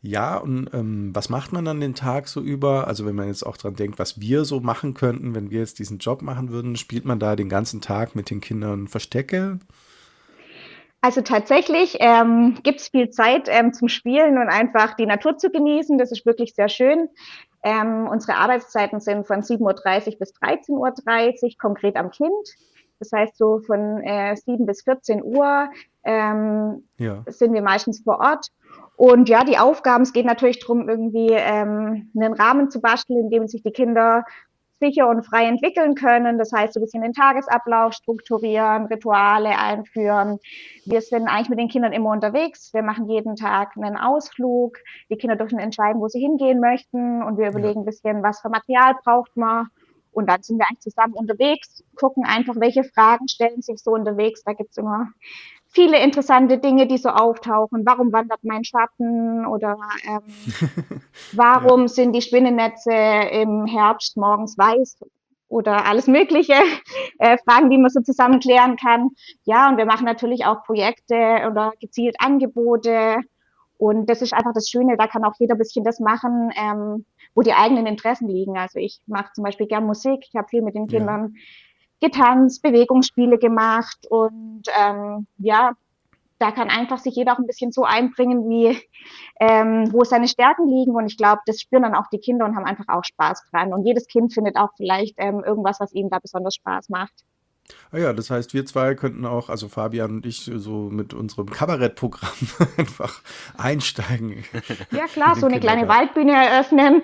Ja, 0.00 0.38
und 0.38 0.70
ähm, 0.72 1.10
was 1.12 1.28
macht 1.28 1.52
man 1.52 1.66
dann 1.66 1.80
den 1.80 1.94
Tag 1.94 2.28
so 2.28 2.40
über? 2.40 2.86
Also 2.86 3.04
wenn 3.04 3.16
man 3.16 3.26
jetzt 3.26 3.44
auch 3.44 3.58
dran 3.58 3.74
denkt, 3.74 3.98
was 3.98 4.20
wir 4.20 4.46
so 4.46 4.60
machen 4.60 4.94
könnten, 4.94 5.34
wenn 5.34 5.50
wir 5.50 5.58
jetzt 5.58 5.80
diesen 5.80 5.98
Job 5.98 6.22
machen 6.22 6.48
würden, 6.50 6.76
spielt 6.76 7.04
man 7.04 7.18
da 7.18 7.36
den 7.36 7.50
ganzen 7.50 7.82
Tag 7.82 8.14
mit 8.14 8.30
den 8.30 8.40
Kindern 8.40 8.88
Verstecke? 8.88 9.58
Also 11.00 11.20
tatsächlich 11.20 11.96
ähm, 12.00 12.58
gibt 12.64 12.80
es 12.80 12.88
viel 12.88 13.10
Zeit 13.10 13.48
ähm, 13.48 13.72
zum 13.72 13.88
Spielen 13.88 14.36
und 14.36 14.48
einfach 14.48 14.94
die 14.94 15.06
Natur 15.06 15.38
zu 15.38 15.50
genießen. 15.50 15.96
Das 15.96 16.10
ist 16.10 16.26
wirklich 16.26 16.54
sehr 16.54 16.68
schön. 16.68 17.08
Ähm, 17.62 18.08
unsere 18.10 18.36
Arbeitszeiten 18.36 19.00
sind 19.00 19.26
von 19.26 19.42
7.30 19.42 19.60
Uhr 19.60 20.18
bis 20.18 20.32
13.30 20.34 21.42
Uhr, 21.42 21.50
konkret 21.58 21.96
am 21.96 22.10
Kind. 22.10 22.32
Das 22.98 23.12
heißt, 23.12 23.36
so 23.36 23.60
von 23.60 24.02
äh, 24.02 24.34
7 24.36 24.66
bis 24.66 24.82
14 24.82 25.22
Uhr 25.22 25.70
ähm, 26.02 26.84
ja. 26.96 27.22
sind 27.26 27.52
wir 27.52 27.62
meistens 27.62 28.00
vor 28.02 28.18
Ort. 28.18 28.48
Und 28.96 29.28
ja, 29.28 29.44
die 29.44 29.58
Aufgaben, 29.58 30.02
es 30.02 30.12
geht 30.12 30.26
natürlich 30.26 30.58
darum, 30.58 30.88
irgendwie 30.88 31.28
ähm, 31.30 32.10
einen 32.16 32.32
Rahmen 32.32 32.70
zu 32.70 32.80
basteln, 32.80 33.20
in 33.20 33.30
dem 33.30 33.46
sich 33.46 33.62
die 33.62 33.70
Kinder 33.70 34.24
sicher 34.80 35.08
und 35.08 35.24
frei 35.24 35.46
entwickeln 35.46 35.94
können. 35.94 36.38
Das 36.38 36.52
heißt, 36.52 36.74
so 36.74 36.80
ein 36.80 36.84
bisschen 36.84 37.02
den 37.02 37.12
Tagesablauf 37.12 37.92
strukturieren, 37.94 38.86
Rituale 38.86 39.58
einführen. 39.58 40.38
Wir 40.84 41.00
sind 41.00 41.28
eigentlich 41.28 41.48
mit 41.48 41.58
den 41.58 41.68
Kindern 41.68 41.92
immer 41.92 42.10
unterwegs. 42.10 42.72
Wir 42.72 42.82
machen 42.82 43.08
jeden 43.08 43.36
Tag 43.36 43.76
einen 43.76 43.96
Ausflug. 43.96 44.78
Die 45.10 45.16
Kinder 45.16 45.36
dürfen 45.36 45.58
entscheiden, 45.58 46.00
wo 46.00 46.08
sie 46.08 46.20
hingehen 46.20 46.60
möchten. 46.60 47.22
Und 47.22 47.38
wir 47.38 47.48
überlegen 47.48 47.80
ein 47.80 47.86
bisschen, 47.86 48.22
was 48.22 48.40
für 48.40 48.48
Material 48.48 48.94
braucht 49.04 49.36
man. 49.36 49.68
Und 50.12 50.28
dann 50.28 50.42
sind 50.42 50.58
wir 50.58 50.66
eigentlich 50.68 50.80
zusammen 50.80 51.14
unterwegs, 51.14 51.84
gucken 51.94 52.24
einfach, 52.24 52.54
welche 52.56 52.82
Fragen 52.82 53.28
stellen 53.28 53.62
sich 53.62 53.78
so 53.78 53.92
unterwegs. 53.92 54.42
Da 54.42 54.52
gibt's 54.52 54.76
immer 54.76 55.08
viele 55.68 56.02
interessante 56.02 56.58
Dinge, 56.58 56.86
die 56.86 56.98
so 56.98 57.10
auftauchen. 57.10 57.84
Warum 57.84 58.12
wandert 58.12 58.42
mein 58.42 58.64
Schatten 58.64 59.46
oder 59.46 59.76
ähm, 60.06 60.22
warum 61.32 61.82
ja. 61.82 61.88
sind 61.88 62.12
die 62.14 62.22
Spinnennetze 62.22 62.92
im 62.92 63.66
Herbst 63.66 64.16
morgens 64.16 64.56
weiß 64.56 64.98
oder 65.48 65.86
alles 65.86 66.06
Mögliche, 66.06 66.54
äh, 67.18 67.38
Fragen, 67.44 67.70
die 67.70 67.78
man 67.78 67.90
so 67.90 68.00
zusammen 68.00 68.40
klären 68.40 68.76
kann. 68.76 69.10
Ja, 69.44 69.68
und 69.68 69.76
wir 69.76 69.86
machen 69.86 70.04
natürlich 70.04 70.44
auch 70.44 70.64
Projekte 70.64 71.46
oder 71.50 71.72
gezielt 71.80 72.16
Angebote. 72.18 73.18
Und 73.78 74.10
das 74.10 74.22
ist 74.22 74.34
einfach 74.34 74.52
das 74.54 74.68
Schöne, 74.68 74.96
da 74.96 75.06
kann 75.06 75.24
auch 75.24 75.34
jeder 75.38 75.54
ein 75.54 75.58
bisschen 75.58 75.84
das 75.84 76.00
machen, 76.00 76.50
ähm, 76.56 77.04
wo 77.34 77.42
die 77.42 77.52
eigenen 77.52 77.86
Interessen 77.86 78.28
liegen. 78.28 78.58
Also 78.58 78.80
ich 78.80 79.00
mache 79.06 79.30
zum 79.34 79.44
Beispiel 79.44 79.68
gern 79.68 79.86
Musik, 79.86 80.24
ich 80.28 80.34
habe 80.34 80.48
viel 80.48 80.62
mit 80.62 80.74
den 80.74 80.88
Kindern 80.88 81.34
ja. 81.34 81.40
Getanzt, 82.00 82.62
Bewegungsspiele 82.62 83.38
gemacht 83.38 84.06
und 84.08 84.62
ähm, 84.78 85.26
ja, 85.38 85.72
da 86.38 86.52
kann 86.52 86.70
einfach 86.70 86.98
sich 86.98 87.16
jeder 87.16 87.32
auch 87.32 87.38
ein 87.38 87.46
bisschen 87.46 87.72
so 87.72 87.82
einbringen, 87.82 88.48
wie 88.48 88.80
ähm, 89.40 89.92
wo 89.92 90.04
seine 90.04 90.28
Stärken 90.28 90.68
liegen. 90.68 90.92
Und 90.94 91.06
ich 91.06 91.16
glaube, 91.16 91.40
das 91.46 91.60
spüren 91.60 91.82
dann 91.82 91.94
auch 91.94 92.06
die 92.12 92.18
Kinder 92.18 92.44
und 92.44 92.56
haben 92.56 92.64
einfach 92.64 92.86
auch 92.88 93.04
Spaß 93.04 93.50
dran. 93.50 93.72
Und 93.72 93.84
jedes 93.84 94.06
Kind 94.06 94.32
findet 94.32 94.56
auch 94.56 94.70
vielleicht 94.76 95.14
ähm, 95.18 95.42
irgendwas, 95.44 95.80
was 95.80 95.92
ihm 95.92 96.10
da 96.10 96.18
besonders 96.18 96.54
Spaß 96.54 96.88
macht. 96.90 97.24
Ah 97.90 97.98
ja, 97.98 98.12
das 98.12 98.30
heißt, 98.30 98.54
wir 98.54 98.64
zwei 98.64 98.94
könnten 98.94 99.26
auch, 99.26 99.50
also 99.50 99.68
Fabian 99.68 100.10
und 100.10 100.26
ich, 100.26 100.50
so 100.54 100.88
mit 100.90 101.12
unserem 101.12 101.50
Kabarettprogramm 101.50 102.30
einfach 102.78 103.20
einsteigen. 103.56 104.44
Ja 104.90 105.06
klar, 105.06 105.36
so 105.36 105.46
eine 105.46 105.60
kleine 105.60 105.88
Waldbühne 105.88 106.32
eröffnen. 106.32 107.02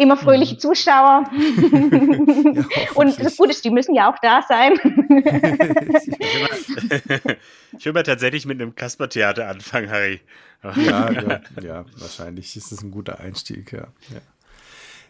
Immer 0.00 0.16
fröhliche 0.16 0.54
mhm. 0.54 0.60
Zuschauer. 0.60 1.24
ja, 1.74 2.64
und 2.94 3.22
das 3.22 3.36
Gute 3.36 3.50
ist, 3.50 3.62
die 3.62 3.70
müssen 3.70 3.94
ja 3.94 4.10
auch 4.10 4.16
da 4.22 4.40
sein. 4.48 4.72
ich 7.78 7.84
will 7.84 7.92
mal 7.92 8.02
tatsächlich 8.02 8.46
mit 8.46 8.62
einem 8.62 8.74
Kaspertheater 8.74 9.46
anfangen, 9.46 9.90
Harry. 9.90 10.22
ja, 10.62 11.12
ja, 11.12 11.40
ja, 11.62 11.84
wahrscheinlich 11.98 12.56
ist 12.56 12.72
das 12.72 12.82
ein 12.82 12.90
guter 12.90 13.20
Einstieg, 13.20 13.72
ja. 13.72 13.88
ja. 14.08 14.20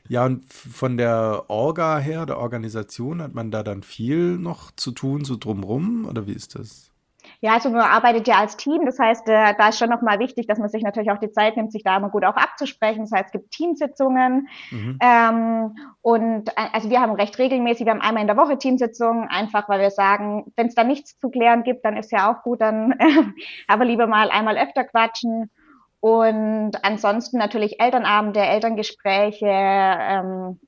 Ja, 0.08 0.24
und 0.24 0.52
von 0.52 0.96
der 0.96 1.44
Orga 1.46 1.98
her, 1.98 2.26
der 2.26 2.38
Organisation, 2.38 3.22
hat 3.22 3.32
man 3.32 3.52
da 3.52 3.62
dann 3.62 3.84
viel 3.84 4.38
noch 4.38 4.72
zu 4.72 4.90
tun, 4.90 5.24
so 5.24 5.36
drumrum, 5.36 6.06
oder 6.06 6.26
wie 6.26 6.32
ist 6.32 6.58
das? 6.58 6.89
Ja, 7.42 7.54
also 7.54 7.70
man 7.70 7.80
arbeitet 7.80 8.28
ja 8.28 8.38
als 8.38 8.56
Team, 8.58 8.84
das 8.84 8.98
heißt, 8.98 9.26
äh, 9.28 9.54
da 9.56 9.68
ist 9.68 9.78
schon 9.78 9.88
nochmal 9.88 10.18
wichtig, 10.18 10.46
dass 10.46 10.58
man 10.58 10.68
sich 10.68 10.82
natürlich 10.82 11.10
auch 11.10 11.18
die 11.18 11.30
Zeit 11.30 11.56
nimmt, 11.56 11.72
sich 11.72 11.82
da 11.82 11.96
immer 11.96 12.10
gut 12.10 12.24
auch 12.24 12.36
abzusprechen. 12.36 13.00
Das 13.00 13.12
heißt, 13.12 13.26
es 13.26 13.32
gibt 13.32 13.50
Teamsitzungen 13.50 14.48
mhm. 14.70 14.98
ähm, 15.00 15.76
und 16.02 16.50
äh, 16.50 16.68
also 16.72 16.90
wir 16.90 17.00
haben 17.00 17.12
recht 17.12 17.38
regelmäßig, 17.38 17.86
wir 17.86 17.92
haben 17.92 18.02
einmal 18.02 18.20
in 18.20 18.26
der 18.26 18.36
Woche 18.36 18.58
Teamsitzungen, 18.58 19.28
einfach 19.28 19.70
weil 19.70 19.80
wir 19.80 19.90
sagen, 19.90 20.52
wenn 20.56 20.66
es 20.66 20.74
da 20.74 20.84
nichts 20.84 21.18
zu 21.18 21.30
klären 21.30 21.62
gibt, 21.62 21.84
dann 21.86 21.96
ist 21.96 22.12
ja 22.12 22.30
auch 22.30 22.42
gut, 22.42 22.60
dann 22.60 22.94
aber 23.68 23.86
lieber 23.86 24.06
mal 24.06 24.30
einmal 24.30 24.58
öfter 24.58 24.84
quatschen. 24.84 25.50
Und 26.00 26.72
ansonsten 26.82 27.38
natürlich 27.38 27.80
Elternabende, 27.80 28.40
Elterngespräche, 28.40 29.46
ähm, 29.46 30.58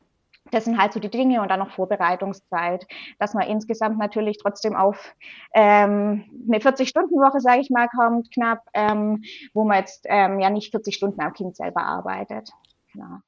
das 0.52 0.64
sind 0.64 0.78
halt 0.78 0.92
so 0.92 1.00
die 1.00 1.10
Dinge 1.10 1.42
und 1.42 1.50
dann 1.50 1.58
noch 1.58 1.70
Vorbereitungszeit, 1.72 2.86
dass 3.18 3.34
man 3.34 3.48
insgesamt 3.48 3.98
natürlich 3.98 4.38
trotzdem 4.38 4.76
auf 4.76 5.14
ähm, 5.54 6.24
eine 6.46 6.58
40-Stunden-Woche, 6.58 7.40
sage 7.40 7.60
ich 7.60 7.70
mal, 7.70 7.88
kommt, 7.88 8.32
knapp, 8.32 8.60
ähm, 8.74 9.24
wo 9.54 9.64
man 9.64 9.78
jetzt 9.78 10.06
ähm, 10.08 10.38
ja 10.38 10.50
nicht 10.50 10.70
40 10.70 10.94
Stunden 10.94 11.20
am 11.20 11.32
Kind 11.32 11.56
selber 11.56 11.82
arbeitet. 11.84 12.50
Genau. 12.92 13.18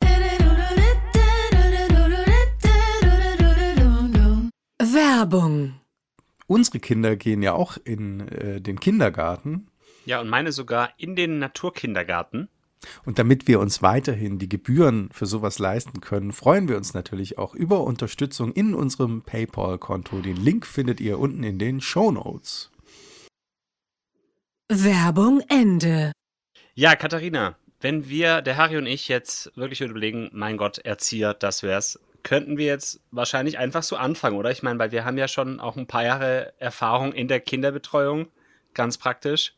Werbung. 4.78 5.80
Unsere 6.46 6.78
Kinder 6.78 7.16
gehen 7.16 7.42
ja 7.42 7.54
auch 7.54 7.78
in 7.84 8.28
äh, 8.28 8.60
den 8.60 8.78
Kindergarten. 8.78 9.68
Ja, 10.04 10.20
und 10.20 10.28
meine 10.28 10.52
sogar 10.52 10.90
in 10.98 11.16
den 11.16 11.38
Naturkindergarten. 11.38 12.48
Und 13.04 13.18
damit 13.18 13.48
wir 13.48 13.60
uns 13.60 13.82
weiterhin 13.82 14.38
die 14.38 14.48
Gebühren 14.48 15.08
für 15.12 15.26
sowas 15.26 15.58
leisten 15.58 16.00
können, 16.00 16.32
freuen 16.32 16.68
wir 16.68 16.76
uns 16.76 16.94
natürlich 16.94 17.38
auch 17.38 17.54
über 17.54 17.82
Unterstützung 17.82 18.52
in 18.52 18.74
unserem 18.74 19.22
PayPal-Konto. 19.22 20.20
Den 20.20 20.36
Link 20.36 20.66
findet 20.66 21.00
ihr 21.00 21.18
unten 21.18 21.42
in 21.42 21.58
den 21.58 21.80
Show 21.80 22.10
Notes. 22.10 22.70
Werbung 24.68 25.42
Ende. 25.48 26.12
Ja, 26.74 26.96
Katharina, 26.96 27.56
wenn 27.80 28.08
wir, 28.08 28.40
der 28.40 28.56
Harry 28.56 28.78
und 28.78 28.86
ich, 28.86 29.08
jetzt 29.08 29.54
wirklich 29.56 29.82
überlegen, 29.82 30.30
mein 30.32 30.56
Gott, 30.56 30.78
Erzieher, 30.78 31.34
das 31.34 31.62
wär's, 31.62 32.00
könnten 32.22 32.56
wir 32.56 32.66
jetzt 32.66 33.00
wahrscheinlich 33.10 33.58
einfach 33.58 33.82
so 33.82 33.96
anfangen, 33.96 34.36
oder? 34.36 34.50
Ich 34.50 34.62
meine, 34.62 34.78
weil 34.78 34.90
wir 34.90 35.04
haben 35.04 35.18
ja 35.18 35.28
schon 35.28 35.60
auch 35.60 35.76
ein 35.76 35.86
paar 35.86 36.02
Jahre 36.02 36.54
Erfahrung 36.58 37.12
in 37.12 37.28
der 37.28 37.40
Kinderbetreuung, 37.40 38.28
ganz 38.72 38.96
praktisch. 38.96 39.54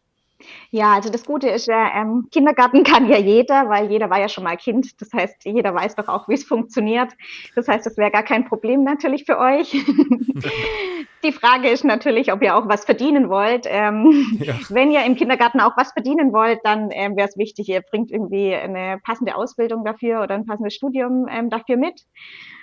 Ja, 0.70 0.94
also 0.94 1.10
das 1.10 1.24
Gute 1.24 1.48
ist 1.48 1.66
ja, 1.66 2.00
ähm, 2.00 2.28
Kindergarten 2.30 2.84
kann 2.84 3.08
ja 3.08 3.18
jeder, 3.18 3.68
weil 3.68 3.90
jeder 3.90 4.10
war 4.10 4.20
ja 4.20 4.28
schon 4.28 4.44
mal 4.44 4.56
Kind. 4.56 5.00
Das 5.00 5.12
heißt, 5.12 5.44
jeder 5.44 5.74
weiß 5.74 5.96
doch 5.96 6.08
auch, 6.08 6.28
wie 6.28 6.34
es 6.34 6.44
funktioniert. 6.44 7.12
Das 7.54 7.68
heißt, 7.68 7.86
das 7.86 7.96
wäre 7.96 8.10
gar 8.10 8.22
kein 8.22 8.44
Problem 8.44 8.84
natürlich 8.84 9.24
für 9.24 9.38
euch. 9.38 9.72
Die 11.24 11.32
Frage 11.32 11.68
ist 11.68 11.84
natürlich, 11.84 12.32
ob 12.32 12.42
ihr 12.42 12.56
auch 12.56 12.68
was 12.68 12.84
verdienen 12.84 13.28
wollt. 13.28 13.66
Ähm, 13.68 14.38
ja. 14.38 14.54
Wenn 14.68 14.90
ihr 14.90 15.04
im 15.04 15.16
Kindergarten 15.16 15.60
auch 15.60 15.76
was 15.76 15.92
verdienen 15.92 16.32
wollt, 16.32 16.60
dann 16.64 16.90
ähm, 16.92 17.16
wäre 17.16 17.28
es 17.28 17.36
wichtig, 17.36 17.68
ihr 17.68 17.80
bringt 17.80 18.10
irgendwie 18.10 18.54
eine 18.54 19.00
passende 19.02 19.34
Ausbildung 19.34 19.84
dafür 19.84 20.22
oder 20.22 20.34
ein 20.34 20.46
passendes 20.46 20.74
Studium 20.74 21.26
ähm, 21.28 21.50
dafür 21.50 21.76
mit. 21.76 22.04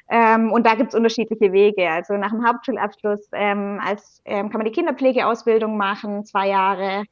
Ähm, 0.09 0.51
und 0.51 0.65
da 0.65 0.75
gibt's 0.75 0.95
unterschiedliche 0.95 1.51
Wege. 1.53 1.89
Also 1.89 2.15
nach 2.15 2.31
dem 2.31 2.45
Hauptschulabschluss 2.45 3.29
ähm, 3.31 3.79
als, 3.83 4.21
ähm, 4.25 4.49
kann 4.49 4.59
man 4.59 4.65
die 4.65 4.71
Kinderpflegeausbildung 4.71 5.77
machen, 5.77 6.25
zwei 6.25 6.49
Jahre, 6.49 7.05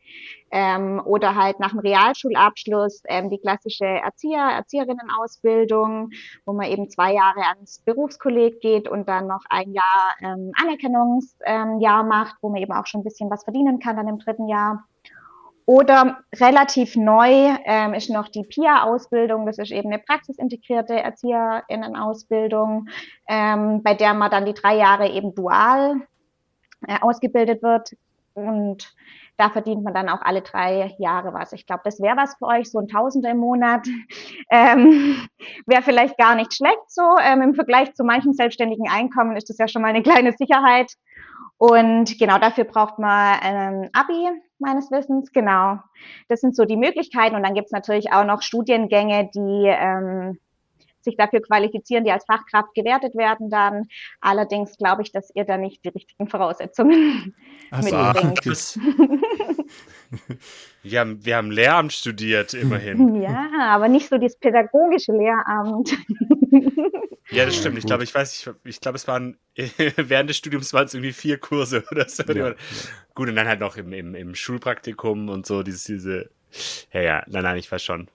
ähm, 0.51 1.01
oder 1.05 1.35
halt 1.35 1.59
nach 1.59 1.71
dem 1.71 1.79
Realschulabschluss 1.79 3.03
ähm, 3.07 3.29
die 3.29 3.39
klassische 3.39 3.85
Erzieher, 3.85 4.51
Erzieherinnenausbildung, 4.51 6.09
wo 6.45 6.53
man 6.53 6.67
eben 6.67 6.89
zwei 6.89 7.13
Jahre 7.13 7.41
ans 7.47 7.79
Berufskolleg 7.85 8.59
geht 8.59 8.89
und 8.89 9.07
dann 9.07 9.27
noch 9.27 9.43
ein 9.49 9.71
Jahr 9.73 10.15
ähm, 10.21 10.51
Anerkennungsjahr 10.61 12.01
ähm, 12.01 12.07
macht, 12.07 12.35
wo 12.41 12.49
man 12.49 12.61
eben 12.61 12.73
auch 12.73 12.85
schon 12.85 13.01
ein 13.01 13.05
bisschen 13.05 13.29
was 13.29 13.43
verdienen 13.43 13.79
kann 13.79 13.95
dann 13.95 14.07
im 14.07 14.19
dritten 14.19 14.47
Jahr. 14.47 14.85
Oder 15.65 16.19
relativ 16.35 16.95
neu 16.95 17.55
ähm, 17.65 17.93
ist 17.93 18.09
noch 18.09 18.27
die 18.27 18.43
PIA-Ausbildung. 18.43 19.45
Das 19.45 19.57
ist 19.57 19.71
eben 19.71 19.91
eine 19.91 20.01
praxisintegrierte 20.01 20.95
Erzieherinnenausbildung, 20.95 22.89
ähm, 23.27 23.83
bei 23.83 23.93
der 23.93 24.13
man 24.13 24.31
dann 24.31 24.45
die 24.45 24.53
drei 24.53 24.75
Jahre 24.75 25.09
eben 25.09 25.35
dual 25.35 26.01
äh, 26.87 26.97
ausgebildet 26.99 27.61
wird. 27.61 27.95
Und 28.33 28.93
da 29.41 29.49
verdient 29.49 29.83
man 29.83 29.95
dann 29.95 30.07
auch 30.07 30.21
alle 30.21 30.43
drei 30.43 30.93
Jahre 30.99 31.33
was. 31.33 31.51
Ich 31.51 31.65
glaube, 31.65 31.81
das 31.83 31.99
wäre 31.99 32.15
was 32.15 32.35
für 32.37 32.45
euch, 32.45 32.69
so 32.69 32.77
ein 32.77 32.87
Tausender 32.87 33.31
im 33.31 33.39
Monat. 33.39 33.87
Ähm, 34.53 35.15
wäre 35.65 35.81
vielleicht 35.81 36.17
gar 36.17 36.35
nicht 36.35 36.53
schlecht 36.53 36.89
so. 36.89 37.01
Ähm, 37.23 37.41
Im 37.41 37.55
Vergleich 37.55 37.93
zu 37.93 38.03
manchen 38.03 38.33
selbstständigen 38.33 38.89
Einkommen 38.89 39.37
ist 39.37 39.49
das 39.49 39.57
ja 39.57 39.67
schon 39.69 39.81
mal 39.81 39.87
eine 39.87 40.03
kleine 40.03 40.33
Sicherheit. 40.33 40.91
Und 41.57 42.19
genau 42.19 42.37
dafür 42.37 42.65
braucht 42.65 42.99
man 42.99 43.39
ein 43.39 43.89
Abi, 43.93 44.29
meines 44.59 44.91
Wissens. 44.91 45.31
Genau. 45.31 45.77
Das 46.27 46.41
sind 46.41 46.53
so 46.55 46.65
die 46.65 46.75
Möglichkeiten. 46.75 47.35
Und 47.35 47.43
dann 47.43 47.53
gibt 47.53 47.67
es 47.67 47.71
natürlich 47.71 48.11
auch 48.11 48.25
noch 48.25 48.41
Studiengänge, 48.41 49.29
die 49.33 49.67
ähm, 49.67 50.37
sich 51.03 51.17
dafür 51.17 51.41
qualifizieren, 51.41 52.03
die 52.03 52.11
als 52.11 52.25
Fachkraft 52.25 52.73
gewertet 52.73 53.15
werden 53.15 53.49
dann. 53.49 53.87
Allerdings 54.19 54.77
glaube 54.77 55.01
ich, 55.01 55.11
dass 55.11 55.29
ihr 55.33 55.45
da 55.45 55.57
nicht 55.57 55.83
die 55.83 55.89
richtigen 55.89 56.27
Voraussetzungen 56.27 57.35
mitbringt. 57.71 58.45
wir, 60.83 60.99
haben, 60.99 61.25
wir 61.25 61.35
haben 61.35 61.51
Lehramt 61.51 61.93
studiert, 61.93 62.53
immerhin. 62.53 63.21
Ja, 63.21 63.49
aber 63.69 63.87
nicht 63.87 64.09
so 64.09 64.17
das 64.17 64.37
pädagogische 64.37 65.13
Lehramt. 65.13 65.95
Ja, 67.31 67.45
das 67.45 67.55
stimmt. 67.55 67.77
Ich 67.77 67.85
glaube, 67.85 68.03
ich 68.03 68.13
weiß, 68.13 68.33
ich, 68.33 68.49
ich 68.65 68.81
glaube, 68.81 68.97
es 68.97 69.07
waren 69.07 69.37
während 69.95 70.29
des 70.29 70.37
Studiums 70.37 70.73
waren 70.73 70.85
es 70.85 70.93
irgendwie 70.93 71.13
vier 71.13 71.37
Kurse 71.37 71.83
oder 71.91 72.07
so. 72.07 72.23
Ja, 72.23 72.49
ja. 72.49 72.55
Gut, 73.15 73.29
und 73.29 73.35
dann 73.35 73.47
halt 73.47 73.61
noch 73.61 73.77
im, 73.77 73.93
im, 73.93 74.15
im 74.15 74.35
Schulpraktikum 74.35 75.29
und 75.29 75.45
so, 75.45 75.63
dieses, 75.63 75.85
diese, 75.85 76.29
ja, 76.91 77.01
ja, 77.01 77.23
nein, 77.27 77.43
nein, 77.43 77.57
ich 77.57 77.71
weiß 77.71 77.83
schon. 77.83 78.09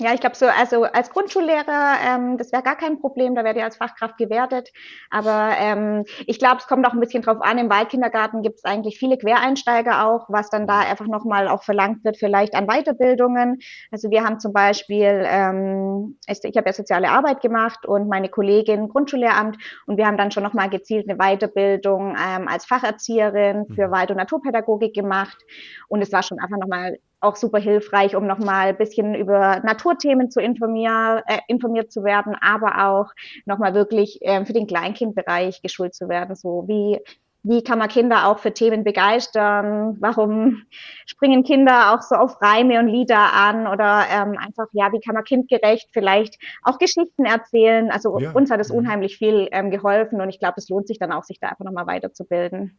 Ja, 0.00 0.14
ich 0.14 0.20
glaube 0.20 0.34
so, 0.34 0.46
also 0.46 0.84
als 0.84 1.10
Grundschullehrer, 1.10 1.96
ähm, 2.04 2.38
das 2.38 2.50
wäre 2.50 2.62
gar 2.62 2.76
kein 2.76 2.98
Problem, 2.98 3.34
da 3.34 3.44
werdet 3.44 3.60
ihr 3.60 3.64
als 3.64 3.76
Fachkraft 3.76 4.16
gewertet. 4.16 4.70
Aber 5.10 5.50
ähm, 5.58 6.04
ich 6.26 6.38
glaube, 6.38 6.56
es 6.56 6.66
kommt 6.66 6.86
auch 6.86 6.92
ein 6.92 6.98
bisschen 6.98 7.22
drauf 7.22 7.40
an. 7.40 7.58
Im 7.58 7.70
Waldkindergarten 7.70 8.42
gibt 8.42 8.56
es 8.58 8.64
eigentlich 8.64 8.98
viele 8.98 9.18
Quereinsteiger 9.18 10.06
auch, 10.06 10.26
was 10.28 10.48
dann 10.50 10.66
da 10.66 10.80
einfach 10.80 11.06
nochmal 11.06 11.46
auch 11.46 11.62
verlangt 11.62 12.04
wird, 12.04 12.16
vielleicht 12.16 12.54
an 12.54 12.66
Weiterbildungen. 12.66 13.58
Also 13.92 14.10
wir 14.10 14.24
haben 14.24 14.40
zum 14.40 14.52
Beispiel, 14.52 15.24
ähm, 15.26 16.18
ich, 16.26 16.42
ich 16.42 16.56
habe 16.56 16.68
ja 16.68 16.72
soziale 16.72 17.10
Arbeit 17.10 17.40
gemacht 17.40 17.86
und 17.86 18.08
meine 18.08 18.28
Kollegin 18.30 18.88
Grundschullehramt 18.88 19.58
und 19.86 19.98
wir 19.98 20.06
haben 20.06 20.16
dann 20.16 20.32
schon 20.32 20.42
nochmal 20.42 20.70
gezielt 20.70 21.08
eine 21.08 21.18
Weiterbildung 21.18 22.16
ähm, 22.16 22.48
als 22.48 22.64
Facherzieherin 22.64 23.66
für 23.74 23.88
mhm. 23.88 23.92
Wald- 23.92 24.10
und 24.10 24.16
Naturpädagogik 24.16 24.94
gemacht. 24.94 25.38
Und 25.86 26.02
es 26.02 26.12
war 26.12 26.22
schon 26.22 26.40
einfach 26.40 26.58
nochmal 26.58 26.98
auch 27.22 27.36
super 27.36 27.58
hilfreich, 27.58 28.16
um 28.16 28.26
nochmal 28.26 28.68
ein 28.68 28.76
bisschen 28.76 29.14
über 29.14 29.60
Naturthemen 29.60 30.30
zu 30.30 30.40
informieren, 30.40 31.22
äh, 31.26 31.38
informiert 31.48 31.92
zu 31.92 32.04
werden, 32.04 32.36
aber 32.40 32.88
auch 32.88 33.12
nochmal 33.46 33.74
wirklich 33.74 34.20
äh, 34.22 34.44
für 34.44 34.52
den 34.52 34.66
Kleinkindbereich 34.66 35.62
geschult 35.62 35.94
zu 35.94 36.08
werden. 36.08 36.34
So 36.34 36.64
wie, 36.66 36.98
wie 37.44 37.62
kann 37.62 37.78
man 37.78 37.88
Kinder 37.88 38.26
auch 38.26 38.38
für 38.38 38.52
Themen 38.52 38.84
begeistern? 38.84 39.96
Warum 40.00 40.62
springen 41.06 41.44
Kinder 41.44 41.94
auch 41.94 42.02
so 42.02 42.16
auf 42.16 42.40
Reime 42.42 42.78
und 42.78 42.88
Lieder 42.88 43.32
an? 43.32 43.66
Oder 43.66 44.04
ähm, 44.10 44.36
einfach, 44.38 44.66
ja, 44.72 44.92
wie 44.92 45.00
kann 45.00 45.14
man 45.14 45.24
kindgerecht 45.24 45.90
vielleicht 45.92 46.38
auch 46.62 46.78
Geschichten 46.78 47.24
erzählen? 47.24 47.90
Also 47.90 48.18
ja. 48.18 48.32
uns 48.32 48.50
hat 48.50 48.60
es 48.60 48.70
unheimlich 48.70 49.16
viel 49.16 49.48
ähm, 49.52 49.70
geholfen 49.70 50.20
und 50.20 50.28
ich 50.28 50.38
glaube, 50.38 50.54
es 50.56 50.68
lohnt 50.68 50.86
sich 50.88 50.98
dann 50.98 51.12
auch, 51.12 51.24
sich 51.24 51.40
da 51.40 51.48
einfach 51.48 51.64
nochmal 51.64 51.86
weiterzubilden. 51.86 52.78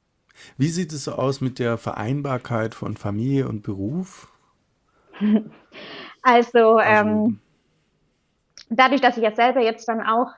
Wie 0.58 0.70
sieht 0.70 0.92
es 0.94 1.04
so 1.04 1.14
aus 1.14 1.42
mit 1.42 1.60
der 1.60 1.78
Vereinbarkeit 1.78 2.74
von 2.74 2.98
Familie 2.98 3.48
und 3.48 3.62
Beruf? 3.64 4.33
Also, 6.26 6.80
ähm, 6.80 7.42
dadurch, 8.76 9.02
dass 9.02 9.18
ich 9.18 9.24
ja 9.24 9.34
selber 9.34 9.62
jetzt 9.62 9.88
dann 9.88 10.02
auch 10.02 10.32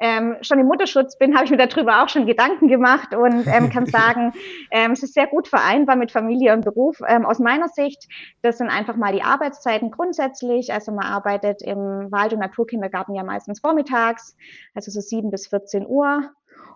ähm, 0.00 0.36
schon 0.42 0.58
im 0.58 0.66
Mutterschutz 0.66 1.18
bin, 1.18 1.34
habe 1.34 1.44
ich 1.44 1.50
mir 1.50 1.56
darüber 1.56 2.02
auch 2.02 2.08
schon 2.08 2.26
Gedanken 2.26 2.68
gemacht 2.68 3.14
und 3.14 3.46
ähm, 3.46 3.70
kann 3.70 3.86
sagen, 3.86 4.32
ähm, 4.70 4.92
es 4.92 5.02
ist 5.02 5.14
sehr 5.14 5.26
gut 5.26 5.48
vereinbar 5.48 5.96
mit 5.96 6.12
Familie 6.12 6.52
und 6.52 6.64
Beruf. 6.64 7.00
Ähm, 7.06 7.26
aus 7.26 7.38
meiner 7.38 7.68
Sicht, 7.68 8.08
das 8.42 8.58
sind 8.58 8.68
einfach 8.68 8.96
mal 8.96 9.12
die 9.12 9.22
Arbeitszeiten 9.22 9.90
grundsätzlich. 9.90 10.72
Also 10.72 10.92
man 10.92 11.06
arbeitet 11.06 11.62
im 11.62 12.10
Wald- 12.10 12.32
und 12.32 12.40
Naturkindergarten 12.40 13.14
ja 13.14 13.24
meistens 13.24 13.60
vormittags, 13.60 14.36
also 14.74 14.90
so 14.90 15.00
sieben 15.00 15.30
bis 15.30 15.48
14 15.48 15.86
Uhr. 15.86 16.30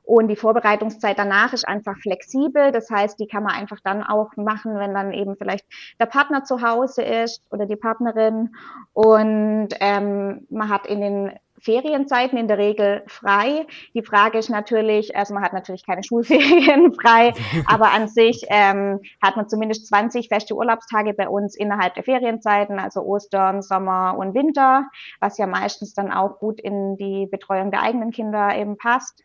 Und 0.05 0.29
die 0.29 0.37
Vorbereitungszeit 0.37 1.19
danach 1.19 1.53
ist 1.53 1.67
einfach 1.67 1.97
flexibel. 1.99 2.73
Das 2.73 2.91
heißt, 2.91 3.19
die 3.19 3.27
kann 3.27 3.43
man 3.43 3.55
einfach 3.55 3.81
dann 3.83 4.03
auch 4.03 4.37
machen, 4.37 4.79
wenn 4.79 4.93
dann 4.93 5.13
eben 5.13 5.37
vielleicht 5.37 5.65
der 5.99 6.07
Partner 6.07 6.45
zu 6.45 6.61
Hause 6.61 7.03
ist 7.03 7.43
oder 7.51 7.67
die 7.67 7.77
Partnerin. 7.77 8.55
Und 8.93 9.69
ähm, 9.81 10.47
man 10.51 10.69
hat 10.69 10.87
in 10.87 11.01
den 11.01 11.33
Ferienzeiten 11.65 12.39
in 12.39 12.47
der 12.47 12.59
Regel 12.59 13.03
frei. 13.07 13.67
Die 13.95 14.03
Frage 14.03 14.37
ist 14.37 14.51
natürlich, 14.51 15.17
also 15.17 15.33
man 15.33 15.43
hat 15.43 15.55
natürlich 15.55 15.87
keine 15.87 16.03
Schulferien 16.05 16.95
frei, 16.95 17.33
aber 17.67 17.91
an 17.93 18.09
sich 18.09 18.45
ähm, 18.49 19.01
hat 19.23 19.37
man 19.37 19.49
zumindest 19.49 19.87
20 19.87 20.29
feste 20.29 20.55
Urlaubstage 20.55 21.15
bei 21.15 21.29
uns 21.29 21.57
innerhalb 21.57 21.95
der 21.95 22.05
Ferienzeiten, 22.05 22.79
also 22.79 23.01
Ostern, 23.01 23.63
Sommer 23.63 24.17
und 24.19 24.35
Winter, 24.35 24.85
was 25.21 25.39
ja 25.39 25.47
meistens 25.47 25.95
dann 25.95 26.13
auch 26.13 26.39
gut 26.39 26.61
in 26.61 26.97
die 26.97 27.27
Betreuung 27.27 27.71
der 27.71 27.83
eigenen 27.83 28.11
Kinder 28.11 28.55
eben 28.55 28.77
passt. 28.77 29.25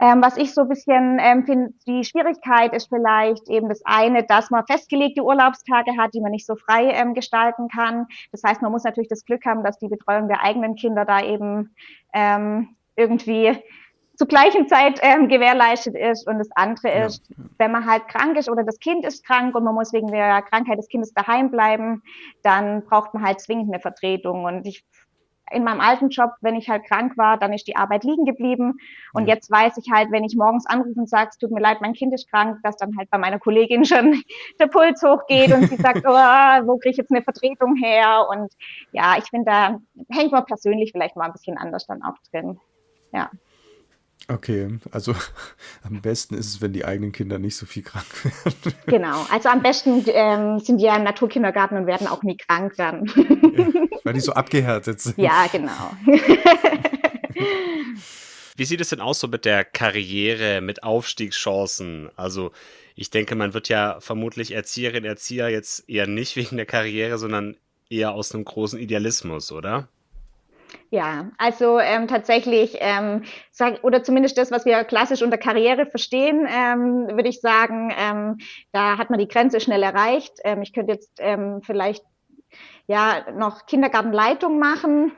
Ähm, 0.00 0.22
was 0.22 0.38
ich 0.38 0.54
so 0.54 0.62
ein 0.62 0.68
bisschen 0.68 1.18
ähm, 1.20 1.44
finde, 1.44 1.74
die 1.86 2.04
Schwierigkeit 2.04 2.74
ist 2.74 2.88
vielleicht 2.88 3.48
eben 3.50 3.68
das 3.68 3.82
eine, 3.84 4.24
dass 4.24 4.50
man 4.50 4.64
festgelegte 4.66 5.22
Urlaubstage 5.22 5.92
hat, 5.98 6.14
die 6.14 6.22
man 6.22 6.30
nicht 6.30 6.46
so 6.46 6.56
frei 6.56 6.90
ähm, 6.92 7.12
gestalten 7.12 7.68
kann. 7.68 8.06
Das 8.32 8.42
heißt, 8.42 8.62
man 8.62 8.72
muss 8.72 8.84
natürlich 8.84 9.10
das 9.10 9.26
Glück 9.26 9.44
haben, 9.44 9.62
dass 9.62 9.78
die 9.78 9.88
Betreuung 9.88 10.28
der 10.28 10.42
eigenen 10.42 10.74
Kinder 10.74 11.04
da 11.04 11.22
eben 11.22 11.74
ähm, 12.14 12.76
irgendwie 12.96 13.58
zur 14.20 14.26
gleichen 14.26 14.68
Zeit 14.68 15.00
ähm, 15.02 15.28
gewährleistet 15.28 15.94
ist. 15.94 16.26
Und 16.26 16.38
das 16.38 16.48
andere 16.54 17.06
ist, 17.06 17.28
ja. 17.28 17.36
wenn 17.58 17.72
man 17.72 17.86
halt 17.86 18.08
krank 18.08 18.36
ist 18.38 18.50
oder 18.50 18.64
das 18.64 18.78
Kind 18.78 19.04
ist 19.04 19.24
krank 19.24 19.54
und 19.54 19.64
man 19.64 19.74
muss 19.74 19.92
wegen 19.92 20.08
der 20.08 20.42
Krankheit 20.42 20.78
des 20.78 20.88
Kindes 20.88 21.12
daheim 21.12 21.50
bleiben, 21.50 22.02
dann 22.42 22.84
braucht 22.84 23.12
man 23.12 23.22
halt 23.22 23.40
zwingend 23.40 23.72
eine 23.72 23.80
Vertretung. 23.80 24.44
Und 24.44 24.66
ich 24.66 24.84
in 25.50 25.64
meinem 25.64 25.80
alten 25.80 26.08
Job, 26.10 26.30
wenn 26.40 26.54
ich 26.54 26.68
halt 26.68 26.84
krank 26.84 27.16
war, 27.16 27.36
dann 27.38 27.52
ist 27.52 27.66
die 27.66 27.76
Arbeit 27.76 28.04
liegen 28.04 28.24
geblieben. 28.24 28.78
Und 29.12 29.26
ja. 29.26 29.34
jetzt 29.34 29.50
weiß 29.50 29.76
ich 29.78 29.90
halt, 29.92 30.10
wenn 30.12 30.24
ich 30.24 30.36
morgens 30.36 30.66
anrufe 30.66 31.00
und 31.00 31.08
sage, 31.08 31.30
es 31.30 31.38
tut 31.38 31.50
mir 31.50 31.60
leid, 31.60 31.80
mein 31.80 31.94
Kind 31.94 32.14
ist 32.14 32.30
krank, 32.30 32.58
dass 32.62 32.76
dann 32.76 32.96
halt 32.96 33.10
bei 33.10 33.18
meiner 33.18 33.38
Kollegin 33.38 33.84
schon 33.84 34.22
der 34.60 34.66
Puls 34.66 35.02
hochgeht 35.02 35.52
und 35.52 35.68
sie 35.68 35.76
sagt, 35.82 36.02
oh, 36.04 36.66
wo 36.66 36.78
kriege 36.78 36.90
ich 36.90 36.96
jetzt 36.96 37.10
eine 37.10 37.22
Vertretung 37.22 37.76
her? 37.76 38.26
Und 38.30 38.52
ja, 38.92 39.16
ich 39.18 39.24
finde, 39.24 39.50
da 39.50 39.80
hängt 40.10 40.32
man 40.32 40.44
persönlich 40.44 40.92
vielleicht 40.92 41.16
mal 41.16 41.26
ein 41.26 41.32
bisschen 41.32 41.58
anders 41.58 41.86
dann 41.86 42.02
auch 42.02 42.16
drin. 42.30 42.58
Ja. 43.12 43.30
Okay, 44.30 44.78
also 44.92 45.14
am 45.82 46.00
besten 46.00 46.34
ist 46.34 46.46
es, 46.46 46.60
wenn 46.60 46.72
die 46.72 46.84
eigenen 46.84 47.10
Kinder 47.10 47.38
nicht 47.38 47.56
so 47.56 47.66
viel 47.66 47.82
krank 47.82 48.06
werden. 48.24 48.74
Genau, 48.86 49.26
also 49.30 49.48
am 49.48 49.60
besten 49.60 50.04
ähm, 50.06 50.60
sind 50.60 50.78
die 50.78 50.84
ja 50.84 50.96
im 50.96 51.02
Naturkindergarten 51.02 51.76
und 51.76 51.86
werden 51.86 52.06
auch 52.06 52.22
nie 52.22 52.36
krank 52.36 52.74
dann. 52.76 53.06
Ja, 53.06 53.66
weil 54.04 54.14
die 54.14 54.20
so 54.20 54.32
abgehärtet 54.32 55.00
sind. 55.00 55.18
Ja, 55.18 55.46
genau. 55.50 55.90
Wie 58.56 58.64
sieht 58.64 58.80
es 58.80 58.90
denn 58.90 59.00
aus 59.00 59.20
so 59.20 59.28
mit 59.28 59.44
der 59.44 59.64
Karriere, 59.64 60.60
mit 60.60 60.82
Aufstiegschancen? 60.82 62.10
Also 62.14 62.52
ich 62.94 63.10
denke, 63.10 63.34
man 63.34 63.54
wird 63.54 63.68
ja 63.68 63.98
vermutlich 64.00 64.52
Erzieherin, 64.52 65.04
Erzieher 65.04 65.48
jetzt 65.48 65.88
eher 65.88 66.06
nicht 66.06 66.36
wegen 66.36 66.56
der 66.56 66.66
Karriere, 66.66 67.18
sondern 67.18 67.56
eher 67.88 68.12
aus 68.12 68.34
einem 68.34 68.44
großen 68.44 68.78
Idealismus, 68.78 69.50
oder? 69.50 69.88
Ja, 70.90 71.30
also 71.38 71.78
ähm, 71.78 72.08
tatsächlich, 72.08 72.76
ähm, 72.80 73.22
sag, 73.50 73.84
oder 73.84 74.02
zumindest 74.02 74.38
das, 74.38 74.50
was 74.50 74.64
wir 74.64 74.82
klassisch 74.84 75.22
unter 75.22 75.38
Karriere 75.38 75.86
verstehen, 75.86 76.46
ähm, 76.48 77.08
würde 77.08 77.28
ich 77.28 77.40
sagen, 77.40 77.92
ähm, 77.96 78.38
da 78.72 78.98
hat 78.98 79.10
man 79.10 79.18
die 79.18 79.28
Grenze 79.28 79.60
schnell 79.60 79.82
erreicht. 79.82 80.34
Ähm, 80.44 80.62
ich 80.62 80.72
könnte 80.72 80.92
jetzt 80.92 81.18
ähm, 81.18 81.60
vielleicht 81.62 82.04
ja 82.86 83.30
noch 83.32 83.66
Kindergartenleitung 83.66 84.58
machen. 84.58 85.12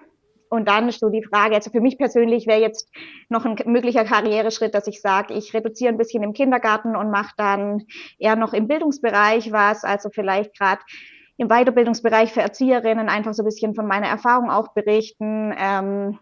Und 0.51 0.69
dann 0.69 0.91
ist 0.91 1.01
so 1.01 1.09
die 1.09 1.25
Frage, 1.25 1.55
also 1.55 1.71
für 1.71 1.81
mich 1.81 1.97
persönlich 1.97 2.47
wäre 2.47 2.61
jetzt 2.61 2.91
noch 3.31 3.47
ein 3.47 3.57
möglicher 3.65 4.05
Karriereschritt, 4.05 4.75
dass 4.75 4.87
ich 4.87 5.01
sage, 5.01 5.33
ich 5.33 5.55
reduziere 5.55 5.91
ein 5.91 5.97
bisschen 5.97 6.23
im 6.23 6.35
Kindergarten 6.35 6.95
und 6.95 7.11
mache 7.11 7.33
dann 7.39 7.87
eher 8.19 8.37
noch 8.37 8.53
im 8.53 8.69
Bildungsbereich 8.69 9.51
was, 9.51 9.83
also 9.83 10.11
vielleicht 10.11 10.55
gerade 10.59 10.83
im 11.37 11.49
Weiterbildungsbereich 11.49 12.33
für 12.33 12.43
Erzieherinnen 12.43 13.09
einfach 13.09 13.35
so 13.35 13.43
ein 13.43 13.47
bisschen 13.47 13.75
von 13.75 13.87
meiner 13.87 14.07
Erfahrung 14.07 14.51
auch 14.51 14.73
berichten. 14.75 15.55
Ähm, 15.59 16.19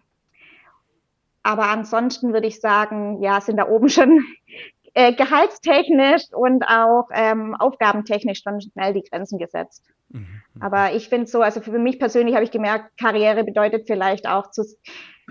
aber 1.43 1.69
ansonsten 1.69 2.33
würde 2.33 2.47
ich 2.47 2.61
sagen, 2.61 3.23
ja, 3.23 3.41
sind 3.41 3.57
da 3.57 3.69
oben 3.69 3.89
schon 3.89 4.25
äh, 4.95 5.13
gehaltstechnisch 5.15 6.25
und 6.33 6.65
auch 6.65 7.09
ähm, 7.13 7.55
aufgabentechnisch 7.55 8.43
schon 8.43 8.61
schnell 8.61 8.93
die 8.93 9.03
Grenzen 9.03 9.39
gesetzt. 9.39 9.85
Mhm. 10.11 10.43
Aber 10.61 10.93
ich 10.95 11.09
finde 11.09 11.27
so, 11.27 11.41
also 11.41 11.61
für 11.61 11.79
mich 11.79 11.99
persönlich 11.99 12.35
habe 12.35 12.45
ich 12.45 12.51
gemerkt, 12.51 12.99
Karriere 12.99 13.45
bedeutet 13.45 13.87
vielleicht 13.87 14.29
auch 14.29 14.51
zu, 14.51 14.65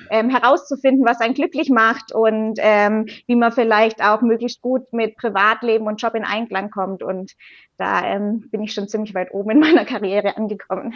ähm, 0.09 0.29
herauszufinden, 0.29 1.05
was 1.05 1.19
einen 1.21 1.33
glücklich 1.33 1.69
macht 1.69 2.13
und 2.13 2.59
ähm, 2.59 3.07
wie 3.27 3.35
man 3.35 3.51
vielleicht 3.51 4.03
auch 4.03 4.21
möglichst 4.21 4.61
gut 4.61 4.91
mit 4.93 5.15
Privatleben 5.15 5.87
und 5.87 6.01
Job 6.01 6.15
in 6.15 6.23
Einklang 6.23 6.69
kommt. 6.71 7.03
Und 7.03 7.33
da 7.77 8.05
ähm, 8.05 8.49
bin 8.51 8.63
ich 8.63 8.73
schon 8.73 8.87
ziemlich 8.87 9.13
weit 9.13 9.31
oben 9.31 9.51
in 9.51 9.59
meiner 9.59 9.85
Karriere 9.85 10.37
angekommen. 10.37 10.93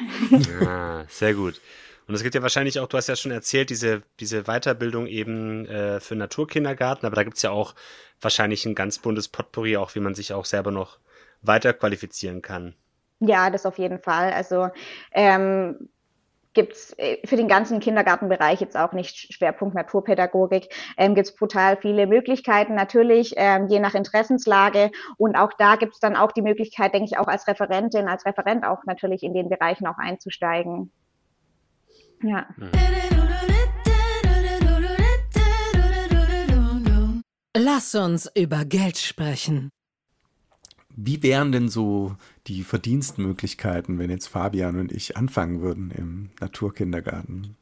Ah, 0.66 1.04
sehr 1.08 1.34
gut. 1.34 1.62
Und 2.08 2.16
es 2.16 2.24
gibt 2.24 2.36
ja 2.36 2.42
wahrscheinlich 2.42 2.80
auch, 2.80 2.88
du 2.88 2.98
hast 2.98 3.08
ja 3.08 3.16
schon 3.16 3.32
erzählt, 3.32 3.70
diese, 3.70 4.02
diese 4.20 4.44
Weiterbildung 4.44 5.08
eben 5.08 5.66
äh, 5.68 6.00
für 6.00 6.16
Naturkindergarten, 6.16 7.06
aber 7.06 7.16
da 7.16 7.24
gibt 7.24 7.38
es 7.38 7.44
ja 7.44 7.52
auch 7.52 7.76
wahrscheinlich 8.20 8.66
ein 8.66 8.76
ganz 8.76 9.00
buntes 9.00 9.30
Potpourri, 9.30 9.78
auch 9.78 9.96
wie 9.96 10.00
man 10.00 10.14
sich 10.14 10.34
auch 10.34 10.46
selber 10.46 10.72
noch 10.72 11.00
weiter 11.42 11.74
qualifizieren 11.74 12.42
kann. 12.42 12.76
Ja, 13.20 13.50
das 13.50 13.66
auf 13.66 13.78
jeden 13.78 14.00
Fall. 14.00 14.34
Also 14.34 14.70
ähm, 15.14 15.90
gibt 16.54 16.74
es 16.74 16.98
äh, 16.98 17.18
für 17.26 17.36
den 17.36 17.48
ganzen 17.48 17.80
Kindergartenbereich 17.80 18.62
jetzt 18.62 18.78
auch 18.78 18.94
nicht 18.94 19.34
Schwerpunkt 19.34 19.76
Naturpädagogik, 19.76 20.74
ähm, 20.98 21.16
gibt 21.16 21.28
es 21.28 21.36
brutal 21.36 21.78
viele 21.78 22.08
Möglichkeiten, 22.08 22.76
natürlich 22.76 23.34
ähm, 23.38 23.68
je 23.68 23.80
nach 23.80 23.96
Interessenslage. 23.96 24.92
Und 25.18 25.36
auch 25.36 25.52
da 25.58 25.76
gibt 25.76 25.94
es 25.94 26.00
dann 26.00 26.16
auch 26.16 26.32
die 26.32 26.42
Möglichkeit, 26.42 26.94
denke 26.94 27.10
ich, 27.12 27.18
auch 27.18 27.28
als 27.28 27.48
Referentin, 27.48 28.08
als 28.08 28.26
Referent 28.26 28.66
auch 28.66 28.84
natürlich 28.86 29.24
in 29.24 29.34
den 29.34 29.50
Bereichen 29.50 29.88
auch 29.88 29.98
einzusteigen. 29.98 30.92
Ja. 32.22 32.48
Lass 37.56 37.94
uns 37.94 38.32
über 38.36 38.66
Geld 38.66 38.98
sprechen. 38.98 39.70
Wie 40.96 41.24
wären 41.24 41.52
denn 41.52 41.70
so 41.70 42.16
die 42.48 42.64
Verdienstmöglichkeiten, 42.64 44.00
wenn 44.00 44.10
jetzt 44.10 44.28
Fabian 44.28 44.80
und 44.80 44.92
ich 44.92 45.18
anfangen 45.18 45.62
würden 45.62 45.92
im 45.92 46.30
Naturkindergarten? 46.40 47.56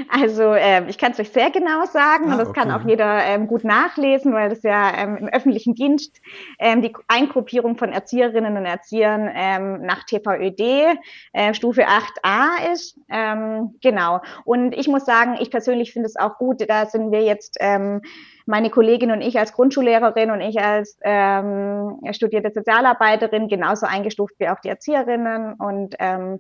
Also 0.10 0.54
äh, 0.54 0.88
ich 0.90 0.98
kann 0.98 1.12
es 1.12 1.20
euch 1.20 1.30
sehr 1.30 1.50
genau 1.52 1.86
sagen 1.86 2.26
ah, 2.28 2.34
und 2.34 2.38
das 2.40 2.50
okay. 2.50 2.62
kann 2.62 2.72
auch 2.72 2.88
jeder 2.88 3.24
ähm, 3.24 3.48
gut 3.48 3.64
nachlesen, 3.64 4.34
weil 4.34 4.50
das 4.50 4.64
ja 4.64 4.92
ähm, 4.96 5.18
im 5.18 5.28
öffentlichen 5.28 5.76
Dienst 5.76 6.20
ähm, 6.60 6.82
die 6.82 6.94
Eingruppierung 7.08 7.78
von 7.78 7.92
Erzieherinnen 7.92 8.58
und 8.58 8.66
Erziehern 8.66 9.30
ähm, 9.34 9.82
nach 9.82 10.04
TVÖD 10.04 10.98
äh, 11.34 11.54
Stufe 11.54 11.88
8a 11.88 12.74
ist. 12.74 13.00
Ähm, 13.10 13.76
genau. 13.82 14.22
Und 14.46 14.74
ich 14.74 14.88
muss 14.88 15.06
sagen, 15.06 15.38
ich 15.40 15.52
persönlich 15.52 15.94
finde 15.94 16.08
es 16.08 16.16
auch 16.16 16.38
gut, 16.38 16.64
da 16.68 16.86
sind 16.86 17.12
wir 17.12 17.22
jetzt 17.22 17.58
ähm, 17.60 18.02
meine 18.46 18.70
Kollegin 18.70 19.12
und 19.12 19.22
ich 19.22 19.38
als 19.40 19.54
Grundschullehrerin 19.54 20.32
und 20.32 20.42
ich 20.42 20.60
als 20.60 20.98
ähm, 21.04 22.00
studierte 22.12 22.52
Sozialarbeiterin 22.54 23.48
genauso 23.48 23.86
eingestuft 23.86 24.36
wie 24.40 24.50
auch 24.50 24.60
die 24.60 24.70
Erzieherinnen 24.70 25.54
und 25.54 25.96
ähm, 26.00 26.40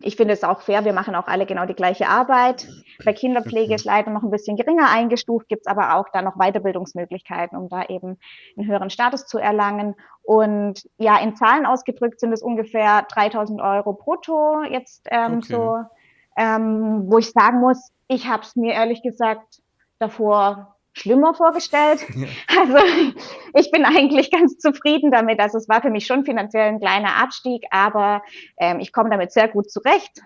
ich 0.00 0.16
finde 0.16 0.34
es 0.34 0.44
auch 0.44 0.62
fair, 0.62 0.84
wir 0.84 0.92
machen 0.92 1.14
auch 1.14 1.26
alle 1.26 1.46
genau 1.46 1.66
die 1.66 1.74
gleiche 1.74 2.08
Arbeit. 2.08 2.66
Bei 3.04 3.12
Kinderpflege 3.12 3.74
ist 3.74 3.84
leider 3.84 4.10
noch 4.10 4.22
ein 4.22 4.30
bisschen 4.30 4.56
geringer 4.56 4.90
eingestuft, 4.90 5.48
gibt 5.48 5.62
es 5.62 5.66
aber 5.66 5.96
auch 5.96 6.08
da 6.12 6.22
noch 6.22 6.36
Weiterbildungsmöglichkeiten, 6.36 7.58
um 7.58 7.68
da 7.68 7.84
eben 7.84 8.18
einen 8.56 8.66
höheren 8.66 8.90
Status 8.90 9.26
zu 9.26 9.38
erlangen. 9.38 9.94
Und 10.22 10.88
ja, 10.96 11.18
in 11.18 11.36
Zahlen 11.36 11.66
ausgedrückt 11.66 12.20
sind 12.20 12.32
es 12.32 12.42
ungefähr 12.42 13.06
3000 13.12 13.60
Euro 13.60 13.92
brutto 13.92 14.62
jetzt 14.70 15.06
ähm, 15.10 15.38
okay. 15.38 15.52
so, 15.52 15.76
ähm, 16.36 17.04
wo 17.10 17.18
ich 17.18 17.30
sagen 17.30 17.60
muss, 17.60 17.92
ich 18.08 18.28
habe 18.28 18.42
es 18.42 18.56
mir 18.56 18.72
ehrlich 18.72 19.02
gesagt 19.02 19.62
davor 19.98 20.76
schlimmer 20.92 21.34
vorgestellt. 21.34 22.04
Ja. 22.14 22.28
Also 22.60 22.78
ich 23.54 23.70
bin 23.70 23.84
eigentlich 23.84 24.30
ganz 24.30 24.58
zufrieden 24.58 25.10
damit. 25.10 25.40
Also 25.40 25.58
es 25.58 25.68
war 25.68 25.82
für 25.82 25.90
mich 25.90 26.06
schon 26.06 26.24
finanziell 26.24 26.68
ein 26.68 26.80
kleiner 26.80 27.16
Abstieg, 27.16 27.64
aber 27.70 28.22
ähm, 28.58 28.80
ich 28.80 28.92
komme 28.92 29.10
damit 29.10 29.32
sehr 29.32 29.48
gut 29.48 29.70
zurecht. 29.70 30.20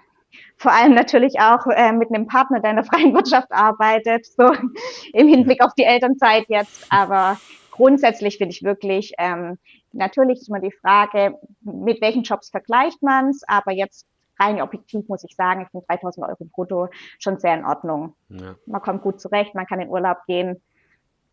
Vor 0.56 0.72
allem 0.72 0.94
natürlich 0.94 1.40
auch 1.40 1.66
äh, 1.66 1.92
mit 1.92 2.12
einem 2.12 2.26
Partner, 2.26 2.60
der 2.60 2.70
in 2.70 2.76
der 2.76 2.84
freien 2.84 3.14
Wirtschaft 3.14 3.50
arbeitet, 3.50 4.26
so 4.26 4.52
im 5.12 5.28
Hinblick 5.28 5.62
auf 5.62 5.74
die 5.74 5.84
Elternzeit 5.84 6.46
jetzt. 6.48 6.86
Aber 6.90 7.38
grundsätzlich 7.70 8.38
finde 8.38 8.54
ich 8.54 8.62
wirklich, 8.62 9.12
ähm, 9.18 9.58
natürlich 9.92 10.40
ist 10.40 10.48
immer 10.48 10.60
die 10.60 10.72
Frage, 10.72 11.38
mit 11.60 12.00
welchen 12.00 12.22
Jobs 12.22 12.50
vergleicht 12.50 13.02
man 13.02 13.28
es, 13.28 13.42
aber 13.46 13.72
jetzt 13.72 14.06
rein 14.38 14.60
objektiv 14.60 15.08
muss 15.08 15.24
ich 15.24 15.34
sagen, 15.36 15.62
ich 15.62 15.68
finde 15.70 15.86
3000 15.88 16.26
Euro 16.26 16.44
brutto 16.44 16.88
schon 17.18 17.38
sehr 17.38 17.54
in 17.54 17.64
Ordnung. 17.64 18.14
Ja. 18.28 18.56
Man 18.66 18.82
kommt 18.82 19.02
gut 19.02 19.20
zurecht, 19.20 19.54
man 19.54 19.66
kann 19.66 19.80
in 19.80 19.88
Urlaub 19.88 20.18
gehen. 20.26 20.60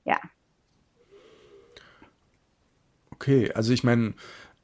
Ja. 0.06 0.18
Okay, 3.12 3.52
also 3.54 3.72
ich 3.72 3.84
meine, 3.84 4.16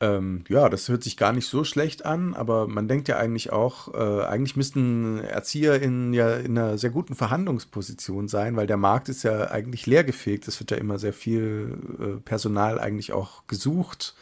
ähm, 0.02 0.46
ja, 0.48 0.70
das 0.70 0.88
hört 0.88 1.04
sich 1.04 1.18
gar 1.18 1.34
nicht 1.34 1.48
so 1.48 1.66
schlecht 1.66 2.06
an, 2.06 2.34
aber 2.34 2.68
man 2.68 2.88
denkt 2.88 3.10
ja 3.10 3.18
eigentlich 3.18 3.52
auch, 3.52 3.94
äh, 3.94 4.24
eigentlich 4.26 4.56
müssten 4.56 5.20
ErzieherInnen 5.20 6.14
ja 6.14 6.36
in 6.36 6.58
einer 6.58 6.78
sehr 6.78 6.90
guten 6.90 7.16
Verhandlungsposition 7.16 8.30
sein, 8.30 8.56
weil 8.56 8.68
der 8.68 8.78
Markt 8.78 9.10
ist 9.10 9.24
ja 9.24 9.52
eigentlich 9.52 9.86
leergefegt. 9.88 10.48
Es 10.48 10.60
wird 10.60 10.72
ja 10.72 10.78
immer 10.78 11.00
sehr 11.00 11.12
viel 11.14 11.78
äh, 12.00 12.22
Personal 12.22 12.80
eigentlich 12.80 13.12
auch 13.12 13.46
gesucht. 13.48 14.16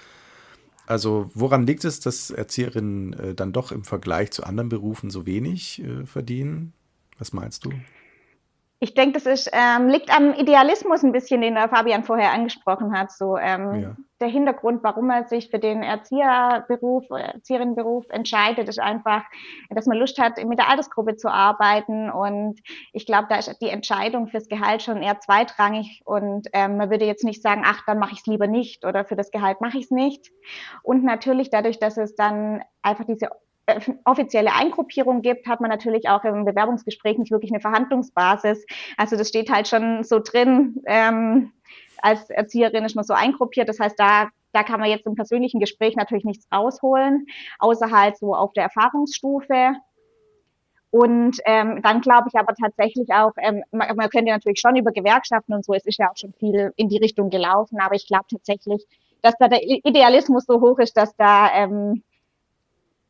Also 0.87 1.29
woran 1.33 1.67
liegt 1.67 1.85
es, 1.85 1.99
dass 1.99 2.31
Erzieherinnen 2.31 3.13
äh, 3.13 3.35
dann 3.35 3.53
doch 3.53 3.71
im 3.71 3.83
Vergleich 3.83 4.31
zu 4.31 4.43
anderen 4.43 4.69
Berufen 4.69 5.09
so 5.09 5.25
wenig 5.25 5.83
äh, 5.83 6.05
verdienen? 6.05 6.73
Was 7.19 7.33
meinst 7.33 7.65
du? 7.65 7.71
Ich 8.79 8.93
denke, 8.93 9.19
das 9.19 9.25
ist, 9.25 9.49
ähm, 9.53 9.87
liegt 9.87 10.15
am 10.15 10.33
Idealismus 10.33 11.03
ein 11.03 11.11
bisschen, 11.11 11.41
den 11.41 11.55
der 11.55 11.67
Fabian 11.67 12.03
vorher 12.03 12.31
angesprochen 12.31 12.97
hat. 12.97 13.11
So 13.11 13.37
ähm, 13.37 13.81
ja. 13.81 13.95
Der 14.19 14.27
Hintergrund, 14.27 14.83
warum 14.83 15.09
er 15.09 15.25
sich 15.25 15.49
für 15.49 15.59
den 15.59 15.83
Erzieherberuf, 15.83 17.09
Erzieherinnenberuf 17.09 18.05
entscheidet, 18.09 18.67
ist 18.67 18.79
einfach, 18.79 19.23
dass 19.69 19.85
man 19.85 19.97
Lust 19.97 20.17
hat, 20.19 20.43
mit 20.43 20.59
der 20.59 20.69
Altersgruppe 20.69 21.15
zu 21.15 21.29
arbeiten. 21.29 22.09
Und 22.09 22.59
ich 22.93 23.05
glaube, 23.05 23.27
da 23.29 23.37
ist 23.37 23.55
die 23.61 23.69
Entscheidung 23.69 24.27
fürs 24.27 24.47
Gehalt 24.47 24.81
schon 24.81 25.01
eher 25.01 25.19
zweitrangig. 25.19 26.01
Und 26.05 26.47
ähm, 26.53 26.77
man 26.77 26.89
würde 26.89 27.05
jetzt 27.05 27.23
nicht 27.23 27.41
sagen, 27.41 27.63
ach, 27.65 27.83
dann 27.85 27.99
mache 27.99 28.13
ich 28.13 28.19
es 28.19 28.25
lieber 28.25 28.47
nicht 28.47 28.85
oder 28.85 29.05
für 29.05 29.15
das 29.15 29.31
Gehalt 29.31 29.61
mache 29.61 29.77
ich 29.77 29.85
es 29.85 29.91
nicht. 29.91 30.31
Und 30.83 31.03
natürlich 31.03 31.49
dadurch, 31.49 31.79
dass 31.79 31.97
es 31.97 32.15
dann 32.15 32.63
einfach 32.81 33.05
diese 33.05 33.29
offizielle 34.05 34.53
Eingruppierung 34.53 35.21
gibt, 35.21 35.47
hat 35.47 35.61
man 35.61 35.69
natürlich 35.69 36.07
auch 36.07 36.23
im 36.23 36.45
Bewerbungsgespräch 36.45 37.17
nicht 37.17 37.31
wirklich 37.31 37.51
eine 37.51 37.59
Verhandlungsbasis. 37.59 38.65
Also 38.95 39.17
das 39.17 39.29
steht 39.29 39.51
halt 39.51 39.67
schon 39.67 40.03
so 40.03 40.19
drin, 40.19 40.81
ähm, 40.85 41.51
als 42.03 42.29
Erzieherin 42.29 42.85
ist 42.85 42.95
man 42.95 43.05
so 43.05 43.13
eingruppiert. 43.13 43.69
Das 43.69 43.79
heißt, 43.79 43.99
da, 43.99 44.29
da 44.53 44.63
kann 44.63 44.79
man 44.79 44.89
jetzt 44.89 45.05
im 45.05 45.15
persönlichen 45.15 45.59
Gespräch 45.59 45.95
natürlich 45.95 46.25
nichts 46.25 46.47
rausholen, 46.53 47.27
außer 47.59 47.91
halt 47.91 48.17
so 48.17 48.33
auf 48.33 48.53
der 48.53 48.63
Erfahrungsstufe. 48.63 49.75
Und 50.89 51.37
ähm, 51.45 51.81
dann 51.83 52.01
glaube 52.01 52.29
ich 52.31 52.39
aber 52.39 52.53
tatsächlich 52.55 53.09
auch, 53.11 53.33
ähm, 53.37 53.63
man, 53.71 53.95
man 53.95 54.09
könnte 54.09 54.31
natürlich 54.31 54.59
schon 54.59 54.77
über 54.77 54.91
Gewerkschaften 54.91 55.53
und 55.53 55.65
so, 55.65 55.73
es 55.73 55.85
ist 55.85 55.99
ja 55.99 56.09
auch 56.09 56.17
schon 56.17 56.33
viel 56.33 56.71
in 56.77 56.87
die 56.87 56.97
Richtung 56.97 57.29
gelaufen, 57.29 57.79
aber 57.79 57.95
ich 57.95 58.07
glaube 58.07 58.25
tatsächlich, 58.31 58.85
dass 59.21 59.35
da 59.37 59.49
der 59.49 59.61
Idealismus 59.63 60.45
so 60.45 60.61
hoch 60.61 60.79
ist, 60.79 60.95
dass 60.95 61.15
da 61.17 61.51
ähm, 61.53 62.03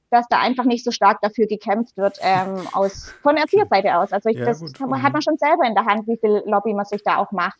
dass 0.10 0.28
da 0.30 0.40
einfach 0.40 0.64
nicht 0.64 0.84
so 0.84 0.92
stark 0.92 1.20
dafür 1.22 1.48
gekämpft 1.48 1.98
wird 1.98 2.18
ähm, 2.22 2.68
aus 2.72 3.12
von 3.22 3.36
Erzieherseite 3.36 3.98
aus. 3.98 4.14
Also 4.14 4.30
ich, 4.30 4.38
ja, 4.38 4.46
das 4.46 4.60
gut. 4.60 4.80
hat 4.80 5.14
man 5.14 5.22
schon 5.22 5.38
selber 5.38 5.66
in 5.66 5.76
der 5.76 5.86
Hand, 5.86 6.08
wie 6.08 6.18
viel 6.18 6.44
Lobby 6.46 6.74
man 6.74 6.86
sich 6.86 7.04
da 7.04 7.18
auch 7.18 7.32
macht. 7.32 7.60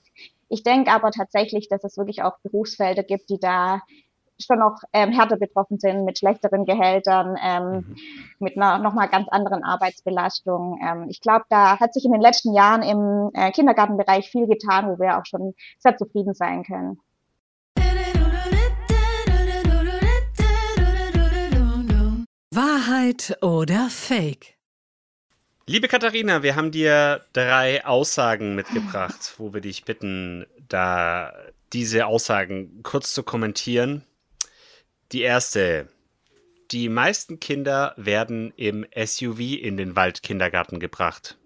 Ich 0.50 0.64
denke 0.64 0.92
aber 0.92 1.12
tatsächlich, 1.12 1.68
dass 1.68 1.84
es 1.84 1.98
wirklich 1.98 2.24
auch 2.24 2.40
Berufsfelder 2.40 3.04
gibt, 3.04 3.30
die 3.30 3.40
da 3.40 3.82
schon 4.40 4.60
noch 4.60 4.82
ähm, 4.94 5.12
härter 5.12 5.38
betroffen 5.38 5.80
sind 5.80 6.06
mit 6.06 6.20
schlechteren 6.20 6.66
Gehältern, 6.66 7.36
ähm, 7.44 7.72
mhm. 7.72 7.96
mit 8.40 8.56
einer 8.56 8.78
nochmal 8.78 9.10
ganz 9.10 9.28
anderen 9.30 9.64
Arbeitsbelastung. 9.64 10.80
Ähm, 10.82 11.08
ich 11.10 11.22
glaube, 11.22 11.46
da 11.50 11.80
hat 11.80 11.94
sich 11.94 12.06
in 12.06 12.12
den 12.12 12.22
letzten 12.22 12.54
Jahren 12.54 12.84
im 12.84 13.32
äh, 13.34 13.52
Kindergartenbereich 13.52 14.30
viel 14.30 14.48
getan, 14.48 14.90
wo 14.90 15.00
wir 15.00 15.18
auch 15.18 15.26
schon 15.26 15.54
sehr 15.80 15.98
zufrieden 15.98 16.34
sein 16.34 16.64
können. 16.64 17.00
Wahrheit 22.52 23.38
oder 23.42 23.88
Fake? 23.90 24.57
Liebe 25.70 25.90
Katharina, 25.90 26.44
wir 26.44 26.56
haben 26.56 26.72
dir 26.72 27.26
drei 27.34 27.86
Aussagen 27.86 28.56
mitgebracht, 28.56 29.34
wo 29.38 29.54
wir 29.54 29.60
dich 29.60 29.84
bitten, 29.84 30.46
da 30.70 31.34
diese 31.74 32.06
Aussagen 32.06 32.84
kurz 32.84 33.14
zu 33.14 33.22
kommentieren. 33.22 34.06
Die 35.12 35.24
erste. 35.24 35.90
Die 36.72 36.88
meisten 36.88 37.42
Kinder 37.42 37.94
werden 37.98 38.54
im 38.56 38.86
SUV 38.96 39.40
in 39.62 39.76
den 39.76 39.98
Waldkindergarten 39.98 40.80
gebracht. 40.80 41.38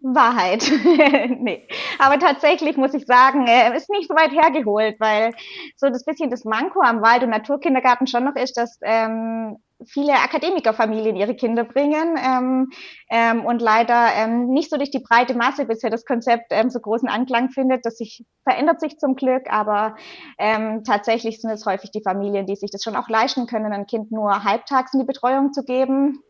Wahrheit. 0.00 0.70
nee. 1.40 1.66
Aber 1.98 2.20
tatsächlich 2.20 2.76
muss 2.76 2.94
ich 2.94 3.04
sagen, 3.04 3.48
äh, 3.48 3.76
ist 3.76 3.90
nicht 3.90 4.08
so 4.08 4.14
weit 4.14 4.30
hergeholt, 4.30 4.94
weil 5.00 5.34
so 5.76 5.88
das 5.88 6.04
bisschen 6.04 6.30
das 6.30 6.44
Manko 6.44 6.82
am 6.82 7.02
Wald- 7.02 7.24
und 7.24 7.30
Naturkindergarten 7.30 8.06
schon 8.06 8.24
noch 8.24 8.36
ist, 8.36 8.56
dass 8.56 8.78
ähm, 8.82 9.56
viele 9.86 10.14
Akademikerfamilien 10.14 11.16
ihre 11.16 11.34
Kinder 11.34 11.64
bringen 11.64 12.16
ähm, 12.18 12.70
ähm, 13.10 13.44
und 13.44 13.60
leider 13.60 14.08
ähm, 14.16 14.48
nicht 14.48 14.70
so 14.70 14.76
durch 14.76 14.90
die 14.90 15.00
breite 15.00 15.34
Masse 15.34 15.64
bisher 15.66 15.90
das 15.90 16.04
Konzept 16.04 16.46
ähm, 16.50 16.70
so 16.70 16.80
großen 16.80 17.08
Anklang 17.08 17.50
findet. 17.50 17.84
Das 17.84 17.98
sich 17.98 18.24
verändert 18.44 18.80
sich 18.80 18.98
zum 18.98 19.16
Glück, 19.16 19.50
aber 19.50 19.96
ähm, 20.38 20.84
tatsächlich 20.84 21.40
sind 21.40 21.50
es 21.50 21.66
häufig 21.66 21.90
die 21.90 22.02
Familien, 22.02 22.46
die 22.46 22.56
sich 22.56 22.70
das 22.70 22.82
schon 22.82 22.96
auch 22.96 23.08
leisten 23.08 23.46
können, 23.46 23.72
ein 23.72 23.86
Kind 23.86 24.12
nur 24.12 24.44
halbtags 24.44 24.92
in 24.92 25.00
die 25.00 25.06
Betreuung 25.06 25.52
zu 25.52 25.64
geben 25.64 26.20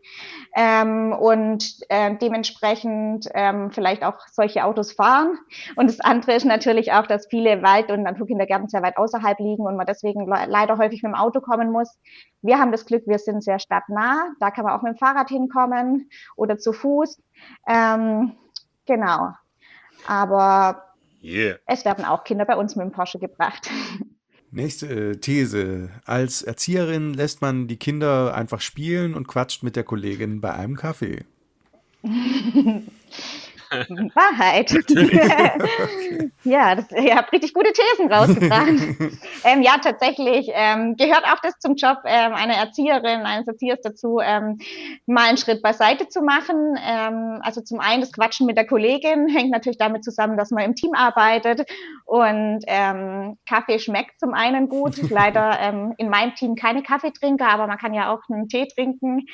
ähm, 0.56 1.12
und 1.12 1.64
äh, 1.88 2.16
dementsprechend 2.16 3.28
ähm, 3.34 3.70
vielleicht 3.72 4.04
auch 4.04 4.18
solche 4.32 4.64
Autos 4.64 4.92
fahren. 4.92 5.38
Und 5.76 5.88
das 5.90 6.00
andere 6.00 6.34
ist 6.34 6.44
natürlich 6.44 6.92
auch, 6.92 7.06
dass 7.06 7.26
viele 7.28 7.62
Wald- 7.62 7.90
und 7.90 8.02
Naturkindergärten 8.02 8.68
sehr 8.68 8.82
weit 8.82 8.96
außerhalb 8.96 9.38
liegen 9.40 9.64
und 9.64 9.76
man 9.76 9.86
deswegen 9.86 10.26
le 10.26 10.46
leider 10.46 10.78
häufig 10.78 11.02
mit 11.02 11.12
dem 11.12 11.18
Auto 11.18 11.40
kommen 11.40 11.70
muss. 11.70 11.98
Wir 12.42 12.58
haben 12.58 12.72
das 12.72 12.86
Glück, 12.86 13.04
wir 13.06 13.18
sind 13.18 13.42
sehr 13.44 13.58
stadtnah. 13.58 14.32
Da 14.40 14.50
kann 14.50 14.64
man 14.64 14.74
auch 14.74 14.82
mit 14.82 14.94
dem 14.94 14.98
Fahrrad 14.98 15.28
hinkommen 15.28 16.10
oder 16.36 16.58
zu 16.58 16.72
Fuß. 16.72 17.20
Ähm, 17.68 18.32
genau. 18.86 19.32
Aber 20.06 20.84
yeah. 21.22 21.58
es 21.66 21.84
werden 21.84 22.04
auch 22.04 22.24
Kinder 22.24 22.44
bei 22.44 22.56
uns 22.56 22.76
mit 22.76 22.84
dem 22.84 22.92
Porsche 22.92 23.18
gebracht. 23.18 23.70
Nächste 24.50 24.86
äh, 24.86 25.16
These. 25.16 25.90
Als 26.04 26.42
Erzieherin 26.42 27.12
lässt 27.12 27.42
man 27.42 27.66
die 27.66 27.76
Kinder 27.76 28.34
einfach 28.34 28.60
spielen 28.60 29.14
und 29.14 29.26
quatscht 29.26 29.64
mit 29.64 29.74
der 29.74 29.82
Kollegin 29.82 30.40
bei 30.40 30.52
einem 30.52 30.76
Kaffee. 30.76 31.24
Wahrheit. 34.14 34.70
ja, 36.44 36.74
das, 36.74 36.90
ihr 36.92 37.16
habt 37.16 37.32
richtig 37.32 37.54
gute 37.54 37.72
Thesen 37.72 38.12
rausgebracht. 38.12 38.68
ähm, 39.44 39.62
ja, 39.62 39.78
tatsächlich 39.82 40.48
ähm, 40.52 40.96
gehört 40.96 41.24
auch 41.24 41.40
das 41.42 41.58
zum 41.58 41.74
Job 41.74 41.98
ähm, 42.04 42.34
einer 42.34 42.54
Erzieherin, 42.54 43.22
eines 43.22 43.48
Erziehers 43.48 43.80
dazu, 43.82 44.20
ähm, 44.22 44.58
mal 45.06 45.28
einen 45.28 45.38
Schritt 45.38 45.62
beiseite 45.62 46.08
zu 46.08 46.22
machen. 46.22 46.78
Ähm, 46.82 47.40
also 47.42 47.60
zum 47.60 47.80
einen 47.80 48.00
das 48.00 48.12
Quatschen 48.12 48.46
mit 48.46 48.56
der 48.56 48.66
Kollegin 48.66 49.28
hängt 49.28 49.50
natürlich 49.50 49.78
damit 49.78 50.04
zusammen, 50.04 50.36
dass 50.36 50.50
man 50.50 50.64
im 50.64 50.74
Team 50.74 50.92
arbeitet 50.94 51.68
und 52.04 52.60
ähm, 52.66 53.38
Kaffee 53.48 53.78
schmeckt 53.78 54.20
zum 54.20 54.34
einen 54.34 54.68
gut. 54.68 54.94
Leider 55.10 55.94
in 55.98 56.08
meinem 56.08 56.34
Team 56.34 56.54
keine 56.54 56.82
Kaffeetrinker, 56.82 57.48
aber 57.48 57.66
man 57.66 57.78
kann 57.78 57.94
ja 57.94 58.12
auch 58.12 58.20
einen 58.28 58.48
Tee 58.48 58.66
trinken. 58.66 59.26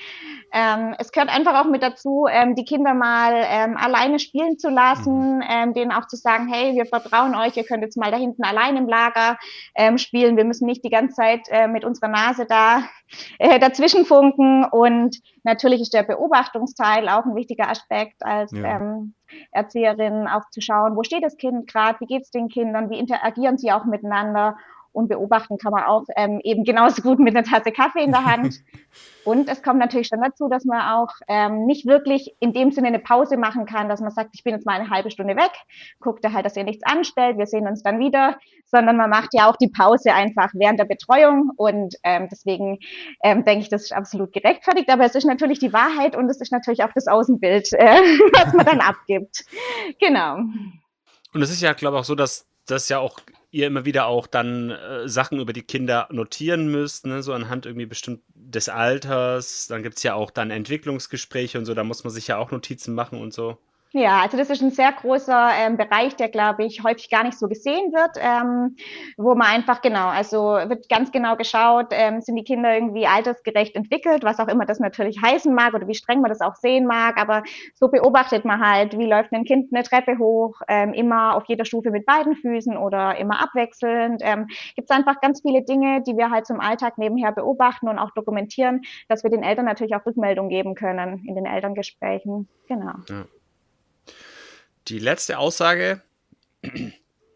Es 0.98 1.12
gehört 1.12 1.30
einfach 1.30 1.60
auch 1.60 1.68
mit 1.68 1.82
dazu, 1.82 2.26
die 2.56 2.64
Kinder 2.64 2.94
mal 2.94 3.34
alleine 3.76 4.18
spielen 4.18 4.29
zu 4.58 4.68
lassen, 4.68 5.36
mhm. 5.36 5.44
ähm, 5.48 5.74
denen 5.74 5.92
auch 5.92 6.06
zu 6.06 6.16
sagen, 6.16 6.48
hey, 6.52 6.74
wir 6.74 6.86
vertrauen 6.86 7.34
euch, 7.34 7.56
ihr 7.56 7.64
könnt 7.64 7.82
jetzt 7.82 7.96
mal 7.96 8.10
da 8.10 8.16
hinten 8.16 8.44
allein 8.44 8.76
im 8.76 8.88
Lager 8.88 9.38
ähm, 9.74 9.98
spielen, 9.98 10.36
wir 10.36 10.44
müssen 10.44 10.66
nicht 10.66 10.84
die 10.84 10.90
ganze 10.90 11.16
Zeit 11.16 11.48
äh, 11.50 11.66
mit 11.68 11.84
unserer 11.84 12.08
Nase 12.08 12.46
da 12.46 12.82
äh, 13.38 13.58
dazwischen 13.58 14.04
funken. 14.04 14.64
Und 14.64 15.18
natürlich 15.44 15.80
ist 15.80 15.94
der 15.94 16.02
Beobachtungsteil 16.02 17.08
auch 17.08 17.24
ein 17.24 17.36
wichtiger 17.36 17.68
Aspekt 17.68 18.24
als 18.24 18.52
ja. 18.52 18.76
ähm, 18.76 19.14
Erzieherin, 19.52 20.26
auch 20.26 20.48
zu 20.50 20.60
schauen, 20.60 20.96
wo 20.96 21.02
steht 21.02 21.24
das 21.24 21.36
Kind 21.36 21.70
gerade, 21.70 22.00
wie 22.00 22.06
geht 22.06 22.22
es 22.22 22.30
den 22.30 22.48
Kindern, 22.48 22.90
wie 22.90 22.98
interagieren 22.98 23.58
sie 23.58 23.72
auch 23.72 23.84
miteinander 23.84 24.56
und 24.92 25.08
beobachten 25.08 25.58
kann 25.58 25.72
man 25.72 25.84
auch 25.84 26.04
ähm, 26.16 26.40
eben 26.42 26.64
genauso 26.64 27.02
gut 27.02 27.18
mit 27.18 27.36
einer 27.36 27.44
Tasse 27.44 27.72
Kaffee 27.72 28.02
in 28.02 28.12
der 28.12 28.24
Hand. 28.24 28.56
und 29.24 29.48
es 29.48 29.62
kommt 29.62 29.78
natürlich 29.78 30.08
schon 30.08 30.20
dazu, 30.20 30.48
dass 30.48 30.64
man 30.64 30.80
auch 30.82 31.12
ähm, 31.28 31.66
nicht 31.66 31.86
wirklich 31.86 32.34
in 32.40 32.52
dem 32.52 32.72
Sinne 32.72 32.88
eine 32.88 32.98
Pause 32.98 33.36
machen 33.36 33.66
kann, 33.66 33.88
dass 33.88 34.00
man 34.00 34.10
sagt, 34.10 34.30
ich 34.32 34.44
bin 34.44 34.54
jetzt 34.54 34.66
mal 34.66 34.78
eine 34.78 34.90
halbe 34.90 35.10
Stunde 35.10 35.36
weg, 35.36 35.52
guckt 36.00 36.24
da 36.24 36.32
halt, 36.32 36.46
dass 36.46 36.56
ihr 36.56 36.64
nichts 36.64 36.84
anstellt, 36.84 37.38
wir 37.38 37.46
sehen 37.46 37.66
uns 37.66 37.82
dann 37.82 37.98
wieder, 37.98 38.38
sondern 38.66 38.96
man 38.96 39.10
macht 39.10 39.30
ja 39.32 39.48
auch 39.48 39.56
die 39.56 39.68
Pause 39.68 40.12
einfach 40.12 40.50
während 40.54 40.78
der 40.78 40.84
Betreuung 40.84 41.50
und 41.56 41.94
ähm, 42.02 42.28
deswegen 42.30 42.78
ähm, 43.22 43.44
denke 43.44 43.62
ich, 43.62 43.68
das 43.68 43.82
ist 43.82 43.92
absolut 43.92 44.32
gerechtfertigt, 44.32 44.90
aber 44.90 45.04
es 45.04 45.14
ist 45.14 45.26
natürlich 45.26 45.58
die 45.58 45.72
Wahrheit 45.72 46.16
und 46.16 46.28
es 46.28 46.40
ist 46.40 46.52
natürlich 46.52 46.82
auch 46.82 46.92
das 46.94 47.06
Außenbild, 47.06 47.72
äh, 47.72 47.78
was 48.32 48.52
man 48.54 48.66
dann 48.66 48.80
abgibt. 48.80 49.44
Genau. 50.00 50.38
Und 51.32 51.42
es 51.42 51.50
ist 51.50 51.60
ja, 51.60 51.72
glaube 51.72 51.96
ich, 51.96 52.00
auch 52.00 52.04
so, 52.04 52.14
dass 52.14 52.46
das 52.66 52.88
ja 52.88 52.98
auch 52.98 53.20
ihr 53.50 53.66
immer 53.66 53.84
wieder 53.84 54.06
auch 54.06 54.26
dann 54.26 54.70
äh, 54.70 55.08
Sachen 55.08 55.40
über 55.40 55.52
die 55.52 55.62
Kinder 55.62 56.08
notieren 56.10 56.70
müsst, 56.70 57.06
ne? 57.06 57.22
so 57.22 57.32
anhand 57.32 57.66
irgendwie 57.66 57.86
bestimmt 57.86 58.22
des 58.34 58.68
Alters. 58.68 59.66
Dann 59.68 59.82
gibt 59.82 59.96
es 59.96 60.02
ja 60.02 60.14
auch 60.14 60.30
dann 60.30 60.50
Entwicklungsgespräche 60.50 61.58
und 61.58 61.66
so, 61.66 61.74
da 61.74 61.84
muss 61.84 62.04
man 62.04 62.12
sich 62.12 62.28
ja 62.28 62.38
auch 62.38 62.50
Notizen 62.50 62.94
machen 62.94 63.20
und 63.20 63.32
so. 63.32 63.58
Ja, 63.92 64.20
also 64.20 64.36
das 64.36 64.50
ist 64.50 64.62
ein 64.62 64.70
sehr 64.70 64.92
großer 64.92 65.50
ähm, 65.58 65.76
Bereich, 65.76 66.14
der, 66.14 66.28
glaube 66.28 66.64
ich, 66.64 66.84
häufig 66.84 67.10
gar 67.10 67.24
nicht 67.24 67.36
so 67.36 67.48
gesehen 67.48 67.92
wird, 67.92 68.18
ähm, 68.20 68.76
wo 69.16 69.34
man 69.34 69.48
einfach 69.48 69.82
genau, 69.82 70.06
also 70.06 70.42
wird 70.68 70.88
ganz 70.88 71.10
genau 71.10 71.34
geschaut, 71.34 71.88
ähm, 71.90 72.20
sind 72.20 72.36
die 72.36 72.44
Kinder 72.44 72.72
irgendwie 72.72 73.08
altersgerecht 73.08 73.74
entwickelt, 73.74 74.22
was 74.22 74.38
auch 74.38 74.46
immer 74.46 74.64
das 74.64 74.78
natürlich 74.78 75.20
heißen 75.20 75.52
mag 75.52 75.74
oder 75.74 75.88
wie 75.88 75.96
streng 75.96 76.20
man 76.20 76.28
das 76.28 76.40
auch 76.40 76.54
sehen 76.54 76.86
mag, 76.86 77.20
aber 77.20 77.42
so 77.74 77.88
beobachtet 77.88 78.44
man 78.44 78.64
halt, 78.64 78.96
wie 78.96 79.06
läuft 79.06 79.32
ein 79.32 79.44
Kind 79.44 79.72
eine 79.72 79.82
Treppe 79.82 80.18
hoch, 80.18 80.60
ähm, 80.68 80.92
immer 80.92 81.34
auf 81.34 81.46
jeder 81.48 81.64
Stufe 81.64 81.90
mit 81.90 82.06
beiden 82.06 82.36
Füßen 82.36 82.76
oder 82.76 83.16
immer 83.18 83.42
abwechselnd. 83.42 84.22
Ähm, 84.24 84.46
Gibt 84.76 84.88
es 84.88 84.96
einfach 84.96 85.20
ganz 85.20 85.42
viele 85.42 85.62
Dinge, 85.62 86.00
die 86.02 86.16
wir 86.16 86.30
halt 86.30 86.46
zum 86.46 86.60
Alltag 86.60 86.96
nebenher 86.96 87.32
beobachten 87.32 87.88
und 87.88 87.98
auch 87.98 88.12
dokumentieren, 88.12 88.82
dass 89.08 89.24
wir 89.24 89.30
den 89.30 89.42
Eltern 89.42 89.64
natürlich 89.64 89.96
auch 89.96 90.06
Rückmeldung 90.06 90.48
geben 90.48 90.76
können 90.76 91.24
in 91.26 91.34
den 91.34 91.46
Elterngesprächen. 91.46 92.48
Genau. 92.68 92.92
Ja. 93.08 93.24
Die 94.90 94.98
letzte 94.98 95.38
Aussage. 95.38 96.02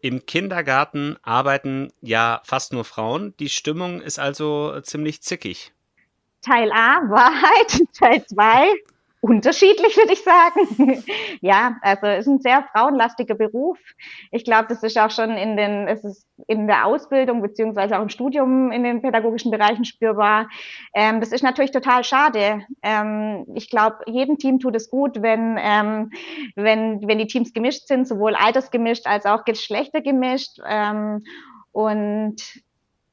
Im 0.01 0.25
Kindergarten 0.25 1.15
arbeiten 1.23 1.93
ja 2.01 2.41
fast 2.43 2.73
nur 2.73 2.83
Frauen. 2.83 3.33
Die 3.37 3.47
Stimmung 3.47 4.01
ist 4.01 4.19
also 4.19 4.81
ziemlich 4.81 5.21
zickig. 5.23 5.71
Teil 6.41 6.69
A, 6.73 6.99
Wahrheit. 7.09 7.81
Teil 7.97 8.25
2, 8.25 8.73
unterschiedlich, 9.25 9.97
würde 9.97 10.13
ich 10.13 10.23
sagen. 10.23 11.03
ja, 11.41 11.77
also 11.81 12.05
es 12.05 12.27
ist 12.27 12.27
ein 12.27 12.41
sehr 12.41 12.63
frauenlastiger 12.71 13.33
Beruf. 13.33 13.79
Ich 14.29 14.43
glaube, 14.43 14.67
das 14.69 14.83
ist 14.83 14.99
auch 14.99 15.09
schon 15.09 15.31
in 15.31 15.57
den, 15.57 15.87
es 15.87 16.03
ist 16.03 16.27
in 16.47 16.67
der 16.67 16.85
Ausbildung 16.85 17.41
beziehungsweise 17.41 17.97
auch 17.97 18.03
im 18.03 18.09
Studium 18.09 18.71
in 18.71 18.83
den 18.83 19.01
pädagogischen 19.01 19.49
Bereichen 19.49 19.83
spürbar. 19.83 20.47
Ähm, 20.93 21.21
das 21.21 21.31
ist 21.31 21.43
natürlich 21.43 21.71
total 21.71 22.03
schade. 22.03 22.61
Ähm, 22.83 23.47
ich 23.55 23.71
glaube, 23.71 23.97
jedem 24.05 24.37
Team 24.37 24.59
tut 24.59 24.75
es 24.75 24.91
gut, 24.91 25.23
wenn, 25.23 25.57
ähm, 25.59 26.11
wenn, 26.55 27.01
wenn 27.07 27.17
die 27.17 27.27
Teams 27.27 27.51
gemischt 27.51 27.87
sind, 27.87 28.07
sowohl 28.07 28.35
altersgemischt 28.35 29.07
als 29.07 29.25
auch 29.25 29.43
geschlechtergemischt. 29.43 30.59
Ähm, 30.67 31.23
und 31.71 32.35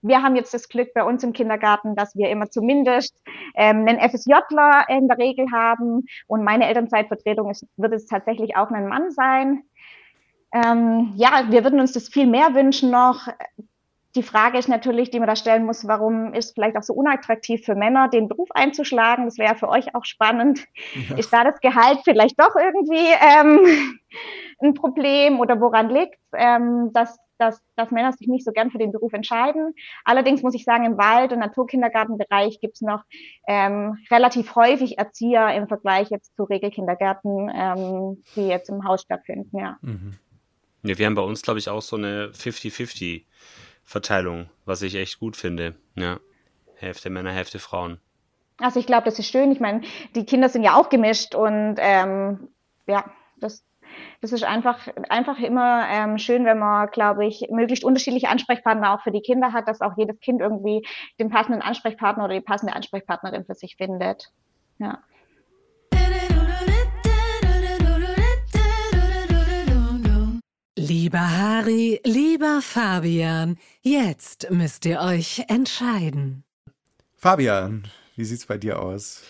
wir 0.02 0.22
haben 0.22 0.36
jetzt 0.36 0.52
das 0.52 0.68
Glück 0.68 0.92
bei 0.94 1.04
uns 1.04 1.22
im 1.22 1.32
Kindergarten, 1.32 1.94
dass 1.94 2.14
wir 2.16 2.28
immer 2.28 2.50
zumindest 2.50 3.16
ähm, 3.54 3.86
einen 3.86 4.00
FSJler 4.00 4.86
in 4.88 5.08
der 5.08 5.18
Regel 5.18 5.46
haben 5.52 6.04
und 6.26 6.44
meine 6.44 6.66
Elternzeitvertretung 6.66 7.50
ist, 7.50 7.66
wird 7.76 7.92
es 7.92 8.06
tatsächlich 8.06 8.56
auch 8.56 8.70
ein 8.70 8.88
Mann 8.88 9.10
sein. 9.12 9.62
Ähm, 10.52 11.12
ja, 11.16 11.44
wir 11.48 11.64
würden 11.64 11.80
uns 11.80 11.92
das 11.92 12.08
viel 12.08 12.26
mehr 12.26 12.54
wünschen 12.54 12.90
noch. 12.90 13.28
Die 14.14 14.22
Frage 14.22 14.58
ist 14.58 14.68
natürlich, 14.68 15.10
die 15.10 15.18
man 15.18 15.28
da 15.28 15.36
stellen 15.36 15.64
muss, 15.64 15.88
warum 15.88 16.34
ist 16.34 16.46
es 16.46 16.52
vielleicht 16.52 16.76
auch 16.76 16.82
so 16.82 16.92
unattraktiv 16.92 17.64
für 17.64 17.74
Männer, 17.74 18.08
den 18.08 18.28
Beruf 18.28 18.50
einzuschlagen? 18.52 19.24
Das 19.24 19.38
wäre 19.38 19.54
für 19.54 19.70
euch 19.70 19.94
auch 19.94 20.04
spannend. 20.04 20.66
Ja. 21.08 21.16
Ist 21.16 21.32
da 21.32 21.44
das 21.44 21.60
Gehalt 21.60 22.00
vielleicht 22.04 22.38
doch 22.38 22.54
irgendwie 22.54 23.08
ähm, 23.38 23.98
ein 24.60 24.74
Problem 24.74 25.40
oder 25.40 25.58
woran 25.60 25.88
liegt 25.88 26.18
ähm, 26.34 26.90
dass 26.92 27.18
dass, 27.42 27.62
dass 27.76 27.90
Männer 27.90 28.12
sich 28.12 28.28
nicht 28.28 28.44
so 28.44 28.52
gern 28.52 28.70
für 28.70 28.78
den 28.78 28.92
Beruf 28.92 29.12
entscheiden. 29.12 29.74
Allerdings 30.04 30.42
muss 30.42 30.54
ich 30.54 30.64
sagen, 30.64 30.84
im 30.84 30.96
Wald- 30.96 31.32
und 31.32 31.40
Naturkindergartenbereich 31.40 32.60
gibt 32.60 32.76
es 32.76 32.80
noch 32.80 33.02
ähm, 33.46 33.98
relativ 34.10 34.54
häufig 34.54 34.98
Erzieher 34.98 35.54
im 35.54 35.68
Vergleich 35.68 36.10
jetzt 36.10 36.34
zu 36.36 36.44
Regelkindergärten, 36.44 37.50
ähm, 37.54 38.22
die 38.36 38.46
jetzt 38.46 38.68
im 38.70 38.84
Haus 38.84 39.02
stattfinden, 39.02 39.58
ja. 39.58 39.78
Mhm. 39.82 40.14
ja 40.82 40.96
wir 40.98 41.06
haben 41.06 41.14
bei 41.14 41.22
uns, 41.22 41.42
glaube 41.42 41.58
ich, 41.58 41.68
auch 41.68 41.82
so 41.82 41.96
eine 41.96 42.28
50-50 42.28 43.24
Verteilung, 43.84 44.48
was 44.64 44.82
ich 44.82 44.94
echt 44.94 45.18
gut 45.18 45.36
finde. 45.36 45.74
Ja. 45.96 46.18
Hälfte 46.76 47.10
Männer, 47.10 47.30
Hälfte 47.30 47.58
Frauen. 47.58 47.98
Also 48.58 48.78
ich 48.78 48.86
glaube, 48.86 49.04
das 49.04 49.18
ist 49.18 49.28
schön. 49.28 49.50
Ich 49.50 49.60
meine, 49.60 49.82
die 50.14 50.24
Kinder 50.24 50.48
sind 50.48 50.62
ja 50.62 50.76
auch 50.76 50.88
gemischt 50.88 51.34
und 51.34 51.76
ähm, 51.78 52.48
ja, 52.86 53.04
das, 53.38 53.64
das 54.20 54.32
ist 54.32 54.44
einfach, 54.44 54.88
einfach 55.08 55.38
immer 55.38 55.86
ähm, 55.88 56.18
schön, 56.18 56.44
wenn 56.44 56.58
man, 56.58 56.88
glaube 56.90 57.26
ich, 57.26 57.46
möglichst 57.50 57.84
unterschiedliche 57.84 58.28
Ansprechpartner 58.28 58.94
auch 58.94 59.02
für 59.02 59.12
die 59.12 59.20
Kinder 59.22 59.52
hat, 59.52 59.68
dass 59.68 59.80
auch 59.80 59.96
jedes 59.96 60.20
Kind 60.20 60.40
irgendwie 60.40 60.86
den 61.18 61.30
passenden 61.30 61.62
Ansprechpartner 61.62 62.24
oder 62.24 62.34
die 62.34 62.40
passende 62.40 62.74
Ansprechpartnerin 62.74 63.44
für 63.44 63.54
sich 63.54 63.76
findet. 63.76 64.30
Ja. 64.78 64.98
Lieber 70.76 71.20
Harry, 71.20 72.00
lieber 72.04 72.60
Fabian, 72.60 73.56
jetzt 73.82 74.50
müsst 74.50 74.84
ihr 74.84 75.00
euch 75.00 75.44
entscheiden. 75.48 76.44
Fabian, 77.16 77.88
wie 78.16 78.24
sieht's 78.24 78.46
bei 78.46 78.58
dir 78.58 78.80
aus? 78.80 79.22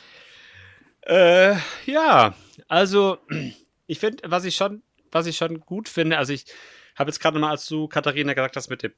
Äh, 1.03 1.57
ja, 1.85 2.35
also 2.69 3.19
ich 3.87 3.99
finde, 3.99 4.31
was 4.31 4.45
ich 4.45 4.57
schon, 4.57 4.83
was 5.11 5.27
ich 5.27 5.37
schon 5.37 5.61
gut 5.61 5.89
finde, 5.89 6.19
also 6.19 6.33
ich 6.33 6.47
habe 6.97 7.11
jetzt 7.11 7.21
gerade 7.21 7.35
nochmal, 7.35 7.53
als 7.53 7.67
du, 7.67 7.89
Katharina, 7.89 8.35
gesagt 8.35 8.57
hast, 8.57 8.71
mit 8.71 8.83
dem, 8.83 8.93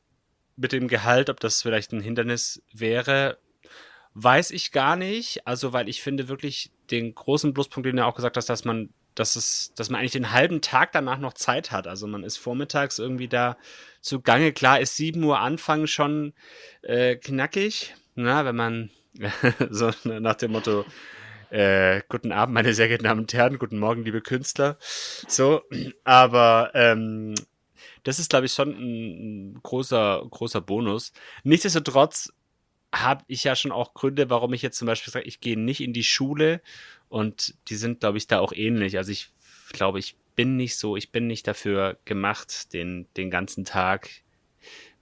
mit 0.57 0.73
dem 0.73 0.89
Gehalt, 0.89 1.31
ob 1.31 1.41
das 1.41 1.63
vielleicht 1.63 1.93
ein 1.93 2.01
Hindernis 2.01 2.63
wäre, 2.73 3.39
weiß 4.15 4.51
ich 4.53 4.73
gar 4.73 4.97
nicht. 4.97 5.47
Also, 5.47 5.73
weil 5.73 5.89
ich 5.89 6.03
finde 6.03 6.29
wirklich 6.29 6.71
den 6.91 7.15
großen 7.15 7.55
Pluspunkt, 7.55 7.87
den 7.87 7.97
du 7.97 8.05
auch 8.05 8.15
gesagt 8.15 8.37
hast, 8.37 8.49
dass 8.49 8.65
man, 8.65 8.91
dass 9.15 9.37
es, 9.37 9.73
dass 9.75 9.91
man 9.91 10.01
eigentlich 10.01 10.13
den 10.13 10.33
halben 10.33 10.61
Tag 10.61 10.93
danach 10.93 11.19
noch 11.19 11.35
Zeit 11.35 11.71
hat. 11.71 11.87
Also 11.87 12.07
man 12.07 12.25
ist 12.25 12.37
vormittags 12.37 12.99
irgendwie 12.99 13.29
da 13.29 13.57
zugange. 14.01 14.53
Klar 14.53 14.81
ist 14.81 14.97
7 14.97 15.23
Uhr 15.23 15.39
Anfang 15.41 15.87
schon 15.87 16.35
äh, 16.83 17.17
knackig, 17.17 17.95
na, 18.15 18.45
wenn 18.45 18.57
man 18.57 18.91
so 19.71 19.91
nach 20.05 20.35
dem 20.35 20.53
Motto, 20.53 20.85
äh, 21.55 22.03
guten 22.09 22.33
Abend, 22.33 22.53
meine 22.53 22.75
sehr 22.75 22.89
geehrten 22.89 23.05
Damen 23.05 23.21
und 23.21 23.33
Herren, 23.33 23.59
guten 23.59 23.79
Morgen, 23.79 24.05
liebe 24.05 24.21
Künstler. 24.21 24.77
So, 25.29 25.63
aber 26.03 26.73
ähm, 26.75 27.37
das 28.03 28.19
ist, 28.19 28.29
glaube 28.29 28.47
ich, 28.47 28.53
schon 28.53 28.71
ein, 28.71 29.61
großer, 29.63 30.27
großer 30.29 30.61
Bonus. 30.61 31.13
Nichtsdestotrotz 31.45 32.33
habe 32.93 33.25
ich 33.29 33.45
ja 33.45 33.55
schon 33.55 33.71
auch 33.71 33.95
Gründe, 33.95 34.31
warum 34.31 34.53
ich 34.53 34.63
jetzt 34.63 34.79
zum 34.79 34.87
Beispiel 34.87 35.13
sage, 35.13 35.27
ich 35.27 35.39
gehe 35.39 35.59
nicht 35.59 35.81
in 35.81 35.93
die 35.93 36.03
Schule 36.03 36.61
und 37.09 37.55
die 37.69 37.77
sind, 37.77 38.01
glaube 38.01 38.19
ich, 38.19 38.27
da 38.27 38.41
auch 38.41 38.53
ähnlich. 38.53 38.97
Also 38.97 39.13
ich 39.13 39.31
glaube, 39.73 40.01
ich 40.01 40.17
bin 40.35 40.57
nicht 40.57 40.77
so, 40.77 40.97
ich 40.97 41.13
bin 41.13 41.29
nicht 41.29 41.47
dafür 41.47 41.99
gemacht, 42.05 42.73
den, 42.73 43.07
den 43.17 43.31
ganzen 43.31 43.65
Tag 43.65 44.11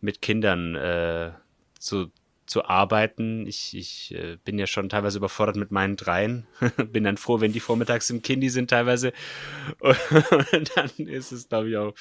mit 0.03 0.21
Kindern 0.21 0.75
äh, 0.75 1.33
zu, 1.79 2.11
zu 2.47 2.65
arbeiten. 2.65 3.47
Ich, 3.47 3.77
ich 3.77 4.15
äh, 4.15 4.37
bin 4.45 4.59
ja 4.59 4.67
schon 4.67 4.89
teilweise 4.89 5.19
überfordert 5.19 5.57
mit 5.57 5.71
meinen 5.71 5.97
dreien. 5.97 6.47
bin 6.93 7.05
dann 7.05 7.17
froh, 7.17 7.41
wenn 7.41 7.53
die 7.53 7.61
vormittags 7.61 8.11
im 8.11 8.23
Kindi 8.23 8.49
sind 8.51 8.71
teilweise. 8.71 9.13
Und 9.81 10.73
dann 10.75 11.07
ist 11.07 11.33
es, 11.33 11.49
glaube 11.49 11.71
ich, 11.71 11.77
auch, 11.77 11.95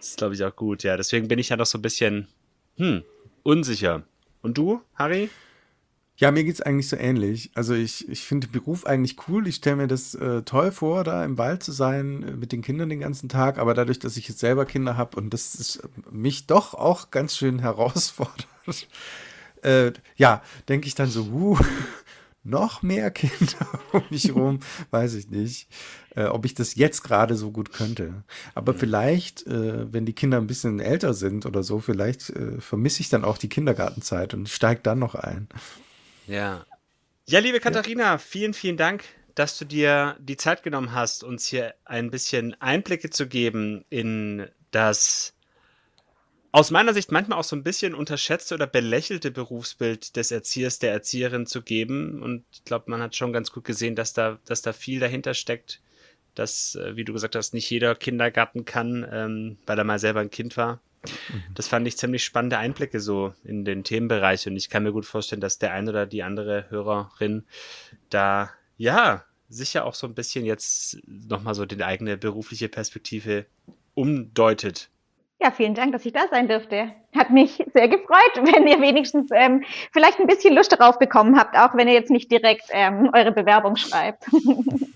ist, 0.00 0.18
glaube 0.18 0.34
ich, 0.34 0.44
auch 0.44 0.54
gut. 0.54 0.82
Ja, 0.82 0.96
deswegen 0.96 1.28
bin 1.28 1.38
ich 1.38 1.48
ja 1.50 1.56
noch 1.56 1.66
so 1.66 1.78
ein 1.78 1.82
bisschen 1.82 2.28
hm, 2.76 3.02
unsicher. 3.42 4.02
Und 4.42 4.58
du, 4.58 4.82
Harry? 4.94 5.30
Ja, 6.16 6.30
mir 6.30 6.44
geht's 6.44 6.60
eigentlich 6.60 6.88
so 6.88 6.96
ähnlich. 6.96 7.50
Also 7.54 7.74
ich, 7.74 8.08
ich 8.08 8.20
finde 8.20 8.46
den 8.46 8.52
Beruf 8.52 8.86
eigentlich 8.86 9.16
cool. 9.26 9.48
Ich 9.48 9.56
stelle 9.56 9.76
mir 9.76 9.88
das 9.88 10.14
äh, 10.14 10.42
toll 10.42 10.70
vor, 10.70 11.02
da 11.02 11.24
im 11.24 11.38
Wald 11.38 11.64
zu 11.64 11.72
sein, 11.72 12.22
äh, 12.22 12.30
mit 12.32 12.52
den 12.52 12.62
Kindern 12.62 12.88
den 12.88 13.00
ganzen 13.00 13.28
Tag. 13.28 13.58
Aber 13.58 13.74
dadurch, 13.74 13.98
dass 13.98 14.16
ich 14.16 14.28
jetzt 14.28 14.38
selber 14.38 14.64
Kinder 14.64 14.96
habe 14.96 15.16
und 15.16 15.30
das 15.34 15.56
ist 15.56 15.82
mich 16.10 16.46
doch 16.46 16.74
auch 16.74 17.10
ganz 17.10 17.36
schön 17.36 17.58
herausfordert, 17.60 18.46
äh, 19.64 19.92
ja, 20.16 20.42
denke 20.68 20.86
ich 20.86 20.94
dann 20.94 21.10
so, 21.10 21.22
uh, 21.22 21.58
noch 22.44 22.82
mehr 22.82 23.10
Kinder 23.10 23.80
um 23.92 24.02
mich 24.10 24.34
rum, 24.34 24.60
weiß 24.90 25.14
ich 25.14 25.30
nicht, 25.30 25.68
äh, 26.14 26.24
ob 26.24 26.44
ich 26.44 26.54
das 26.54 26.74
jetzt 26.76 27.02
gerade 27.02 27.36
so 27.36 27.50
gut 27.50 27.72
könnte. 27.72 28.22
Aber 28.54 28.74
vielleicht, 28.74 29.46
äh, 29.46 29.92
wenn 29.92 30.06
die 30.06 30.12
Kinder 30.12 30.38
ein 30.38 30.46
bisschen 30.46 30.78
älter 30.78 31.14
sind 31.14 31.46
oder 31.46 31.62
so, 31.62 31.80
vielleicht 31.80 32.30
äh, 32.30 32.60
vermisse 32.60 33.00
ich 33.00 33.08
dann 33.08 33.24
auch 33.24 33.38
die 33.38 33.48
Kindergartenzeit 33.48 34.34
und 34.34 34.48
steige 34.48 34.82
dann 34.82 34.98
noch 34.98 35.14
ein. 35.14 35.48
Ja. 36.26 36.64
Ja, 37.26 37.38
liebe 37.38 37.60
Katharina, 37.60 38.02
ja. 38.02 38.18
vielen, 38.18 38.52
vielen 38.52 38.76
Dank, 38.76 39.04
dass 39.34 39.58
du 39.58 39.64
dir 39.64 40.16
die 40.20 40.36
Zeit 40.36 40.62
genommen 40.62 40.92
hast, 40.92 41.24
uns 41.24 41.46
hier 41.46 41.74
ein 41.86 42.10
bisschen 42.10 42.54
Einblicke 42.60 43.08
zu 43.08 43.26
geben 43.26 43.84
in 43.88 44.46
das 44.70 45.33
aus 46.54 46.70
meiner 46.70 46.94
Sicht 46.94 47.10
manchmal 47.10 47.40
auch 47.40 47.44
so 47.44 47.56
ein 47.56 47.64
bisschen 47.64 47.96
unterschätzte 47.96 48.54
oder 48.54 48.68
belächelte 48.68 49.32
Berufsbild 49.32 50.14
des 50.14 50.30
Erziehers, 50.30 50.78
der 50.78 50.92
Erzieherin 50.92 51.46
zu 51.46 51.62
geben. 51.62 52.22
Und 52.22 52.44
ich 52.52 52.64
glaube, 52.64 52.88
man 52.92 53.02
hat 53.02 53.16
schon 53.16 53.32
ganz 53.32 53.50
gut 53.50 53.64
gesehen, 53.64 53.96
dass 53.96 54.12
da, 54.12 54.38
dass 54.44 54.62
da 54.62 54.72
viel 54.72 55.00
dahinter 55.00 55.34
steckt, 55.34 55.80
dass, 56.36 56.76
äh, 56.76 56.94
wie 56.94 57.04
du 57.04 57.12
gesagt 57.12 57.34
hast, 57.34 57.54
nicht 57.54 57.68
jeder 57.68 57.96
Kindergarten 57.96 58.64
kann, 58.64 59.04
ähm, 59.10 59.58
weil 59.66 59.78
er 59.78 59.82
mal 59.82 59.98
selber 59.98 60.20
ein 60.20 60.30
Kind 60.30 60.56
war. 60.56 60.80
Mhm. 61.28 61.42
Das 61.56 61.66
fand 61.66 61.88
ich 61.88 61.96
ziemlich 61.96 62.22
spannende 62.22 62.56
Einblicke 62.56 63.00
so 63.00 63.34
in 63.42 63.64
den 63.64 63.82
Themenbereich 63.82 64.46
und 64.46 64.56
ich 64.56 64.70
kann 64.70 64.84
mir 64.84 64.92
gut 64.92 65.06
vorstellen, 65.06 65.40
dass 65.40 65.58
der 65.58 65.72
ein 65.72 65.88
oder 65.88 66.06
die 66.06 66.22
andere 66.22 66.70
Hörerin 66.70 67.42
da, 68.10 68.48
ja, 68.76 69.24
sicher 69.48 69.84
auch 69.84 69.94
so 69.96 70.06
ein 70.06 70.14
bisschen 70.14 70.44
jetzt 70.44 70.98
nochmal 71.04 71.56
so 71.56 71.66
die 71.66 71.82
eigene 71.82 72.16
berufliche 72.16 72.68
Perspektive 72.68 73.46
umdeutet 73.94 74.88
ja, 75.44 75.50
vielen 75.50 75.74
Dank, 75.74 75.92
dass 75.92 76.06
ich 76.06 76.12
da 76.14 76.26
sein 76.30 76.48
durfte. 76.48 76.90
Hat 77.14 77.30
mich 77.30 77.62
sehr 77.74 77.88
gefreut, 77.88 78.32
wenn 78.36 78.66
ihr 78.66 78.80
wenigstens 78.80 79.30
ähm, 79.32 79.62
vielleicht 79.92 80.18
ein 80.18 80.26
bisschen 80.26 80.54
Lust 80.54 80.72
darauf 80.72 80.98
bekommen 80.98 81.38
habt, 81.38 81.54
auch 81.56 81.76
wenn 81.76 81.86
ihr 81.86 81.94
jetzt 81.94 82.10
nicht 82.10 82.32
direkt 82.32 82.64
ähm, 82.70 83.10
eure 83.12 83.30
Bewerbung 83.30 83.76
schreibt. 83.76 84.24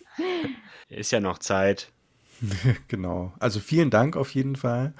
Ist 0.89 1.13
ja 1.13 1.21
noch 1.21 1.39
Zeit. 1.39 1.93
genau. 2.89 3.33
Also 3.39 3.61
vielen 3.61 3.91
Dank 3.91 4.17
auf 4.17 4.31
jeden 4.31 4.57
Fall. 4.57 4.95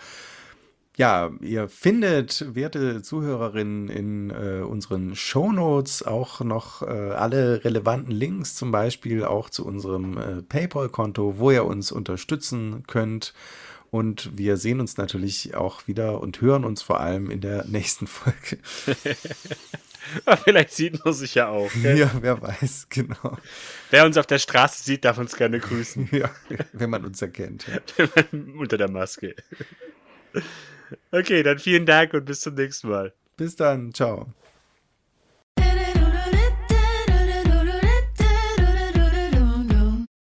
Ja, 0.97 1.31
ihr 1.41 1.69
findet, 1.69 2.55
werte 2.55 3.01
Zuhörerinnen, 3.01 3.89
in 3.89 4.31
äh, 4.31 4.63
unseren 4.63 5.15
Shownotes 5.15 6.03
auch 6.03 6.41
noch 6.41 6.83
äh, 6.83 6.87
alle 6.87 7.65
relevanten 7.65 8.13
Links, 8.13 8.55
zum 8.55 8.71
Beispiel 8.71 9.25
auch 9.25 9.49
zu 9.49 9.65
unserem 9.65 10.19
äh, 10.19 10.43
PayPal-Konto, 10.43 11.39
wo 11.39 11.53
ihr 11.53 11.65
uns 11.65 11.91
unterstützen 11.91 12.83
könnt. 12.87 13.33
Und 13.91 14.37
wir 14.37 14.57
sehen 14.57 14.81
uns 14.81 14.97
natürlich 14.97 15.55
auch 15.55 15.87
wieder 15.87 16.21
und 16.21 16.41
hören 16.41 16.65
uns 16.65 16.83
vor 16.83 17.01
allem 17.01 17.31
in 17.31 17.41
der 17.41 17.65
nächsten 17.69 18.07
Folge. 18.07 18.59
Vielleicht 20.45 20.73
sieht 20.73 21.05
man 21.05 21.13
sich 21.13 21.35
ja 21.35 21.49
auch. 21.49 21.71
Gell? 21.83 21.99
Ja, 21.99 22.11
wer 22.21 22.41
weiß, 22.41 22.87
genau. 22.91 23.37
Wer 23.91 24.07
uns 24.07 24.17
auf 24.17 24.27
der 24.27 24.39
Straße 24.39 24.83
sieht, 24.83 25.05
darf 25.05 25.19
uns 25.19 25.37
gerne 25.37 25.59
grüßen. 25.59 26.09
Ja, 26.13 26.31
wenn 26.73 26.91
man 26.91 27.05
uns 27.05 27.21
erkennt. 27.21 27.67
Ja. 27.69 28.07
Unter 28.59 28.79
der 28.79 28.91
Maske. 28.91 29.35
Okay, 31.11 31.43
dann 31.43 31.59
vielen 31.59 31.85
Dank 31.85 32.15
und 32.15 32.25
bis 32.25 32.41
zum 32.41 32.55
nächsten 32.55 32.89
Mal. 32.89 33.13
Bis 33.37 33.57
dann, 33.57 33.93
ciao. 33.93 34.33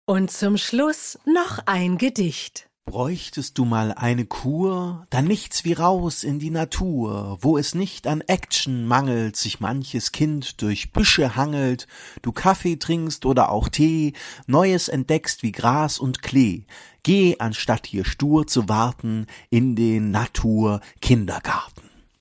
Und 0.08 0.30
zum 0.30 0.58
Schluss 0.58 1.17
noch 1.25 1.60
ein 1.65 1.97
Gedicht. 1.97 2.69
Bräuchtest 2.88 3.58
du 3.58 3.65
mal 3.65 3.93
eine 3.93 4.28
Kur, 4.28 5.08
dann 5.10 5.26
nichts 5.26 5.65
wie 5.65 5.74
raus 5.74 6.24
in 6.24 6.38
die 6.38 6.52
Natur, 6.52 7.39
wo 7.41 7.58
es 7.58 7.74
nicht 7.74 8.06
an 8.06 8.21
Action 8.21 8.86
mangelt, 8.86 9.38
sich 9.38 9.60
manches 9.60 10.12
Kind 10.12 10.62
durch 10.62 10.91
Büsche 10.91 11.36
hangelt, 11.36 11.88
du 12.21 12.32
Kaffee 12.32 12.76
trinkst 12.76 13.26
oder 13.26 13.50
auch 13.50 13.69
Tee, 13.69 14.13
Neues 14.45 14.88
entdeckst 14.88 15.41
wie 15.41 15.52
Gras 15.52 15.98
und 15.98 16.21
Klee. 16.21 16.65
Geh, 17.02 17.38
anstatt 17.39 17.88
hier 17.88 18.06
stur 18.06 18.45
zu 18.45 18.69
warten, 18.69 19.26
in 19.50 19.76
den 19.76 20.12
Natur 20.12 20.80
Kindergarten. 21.02 21.85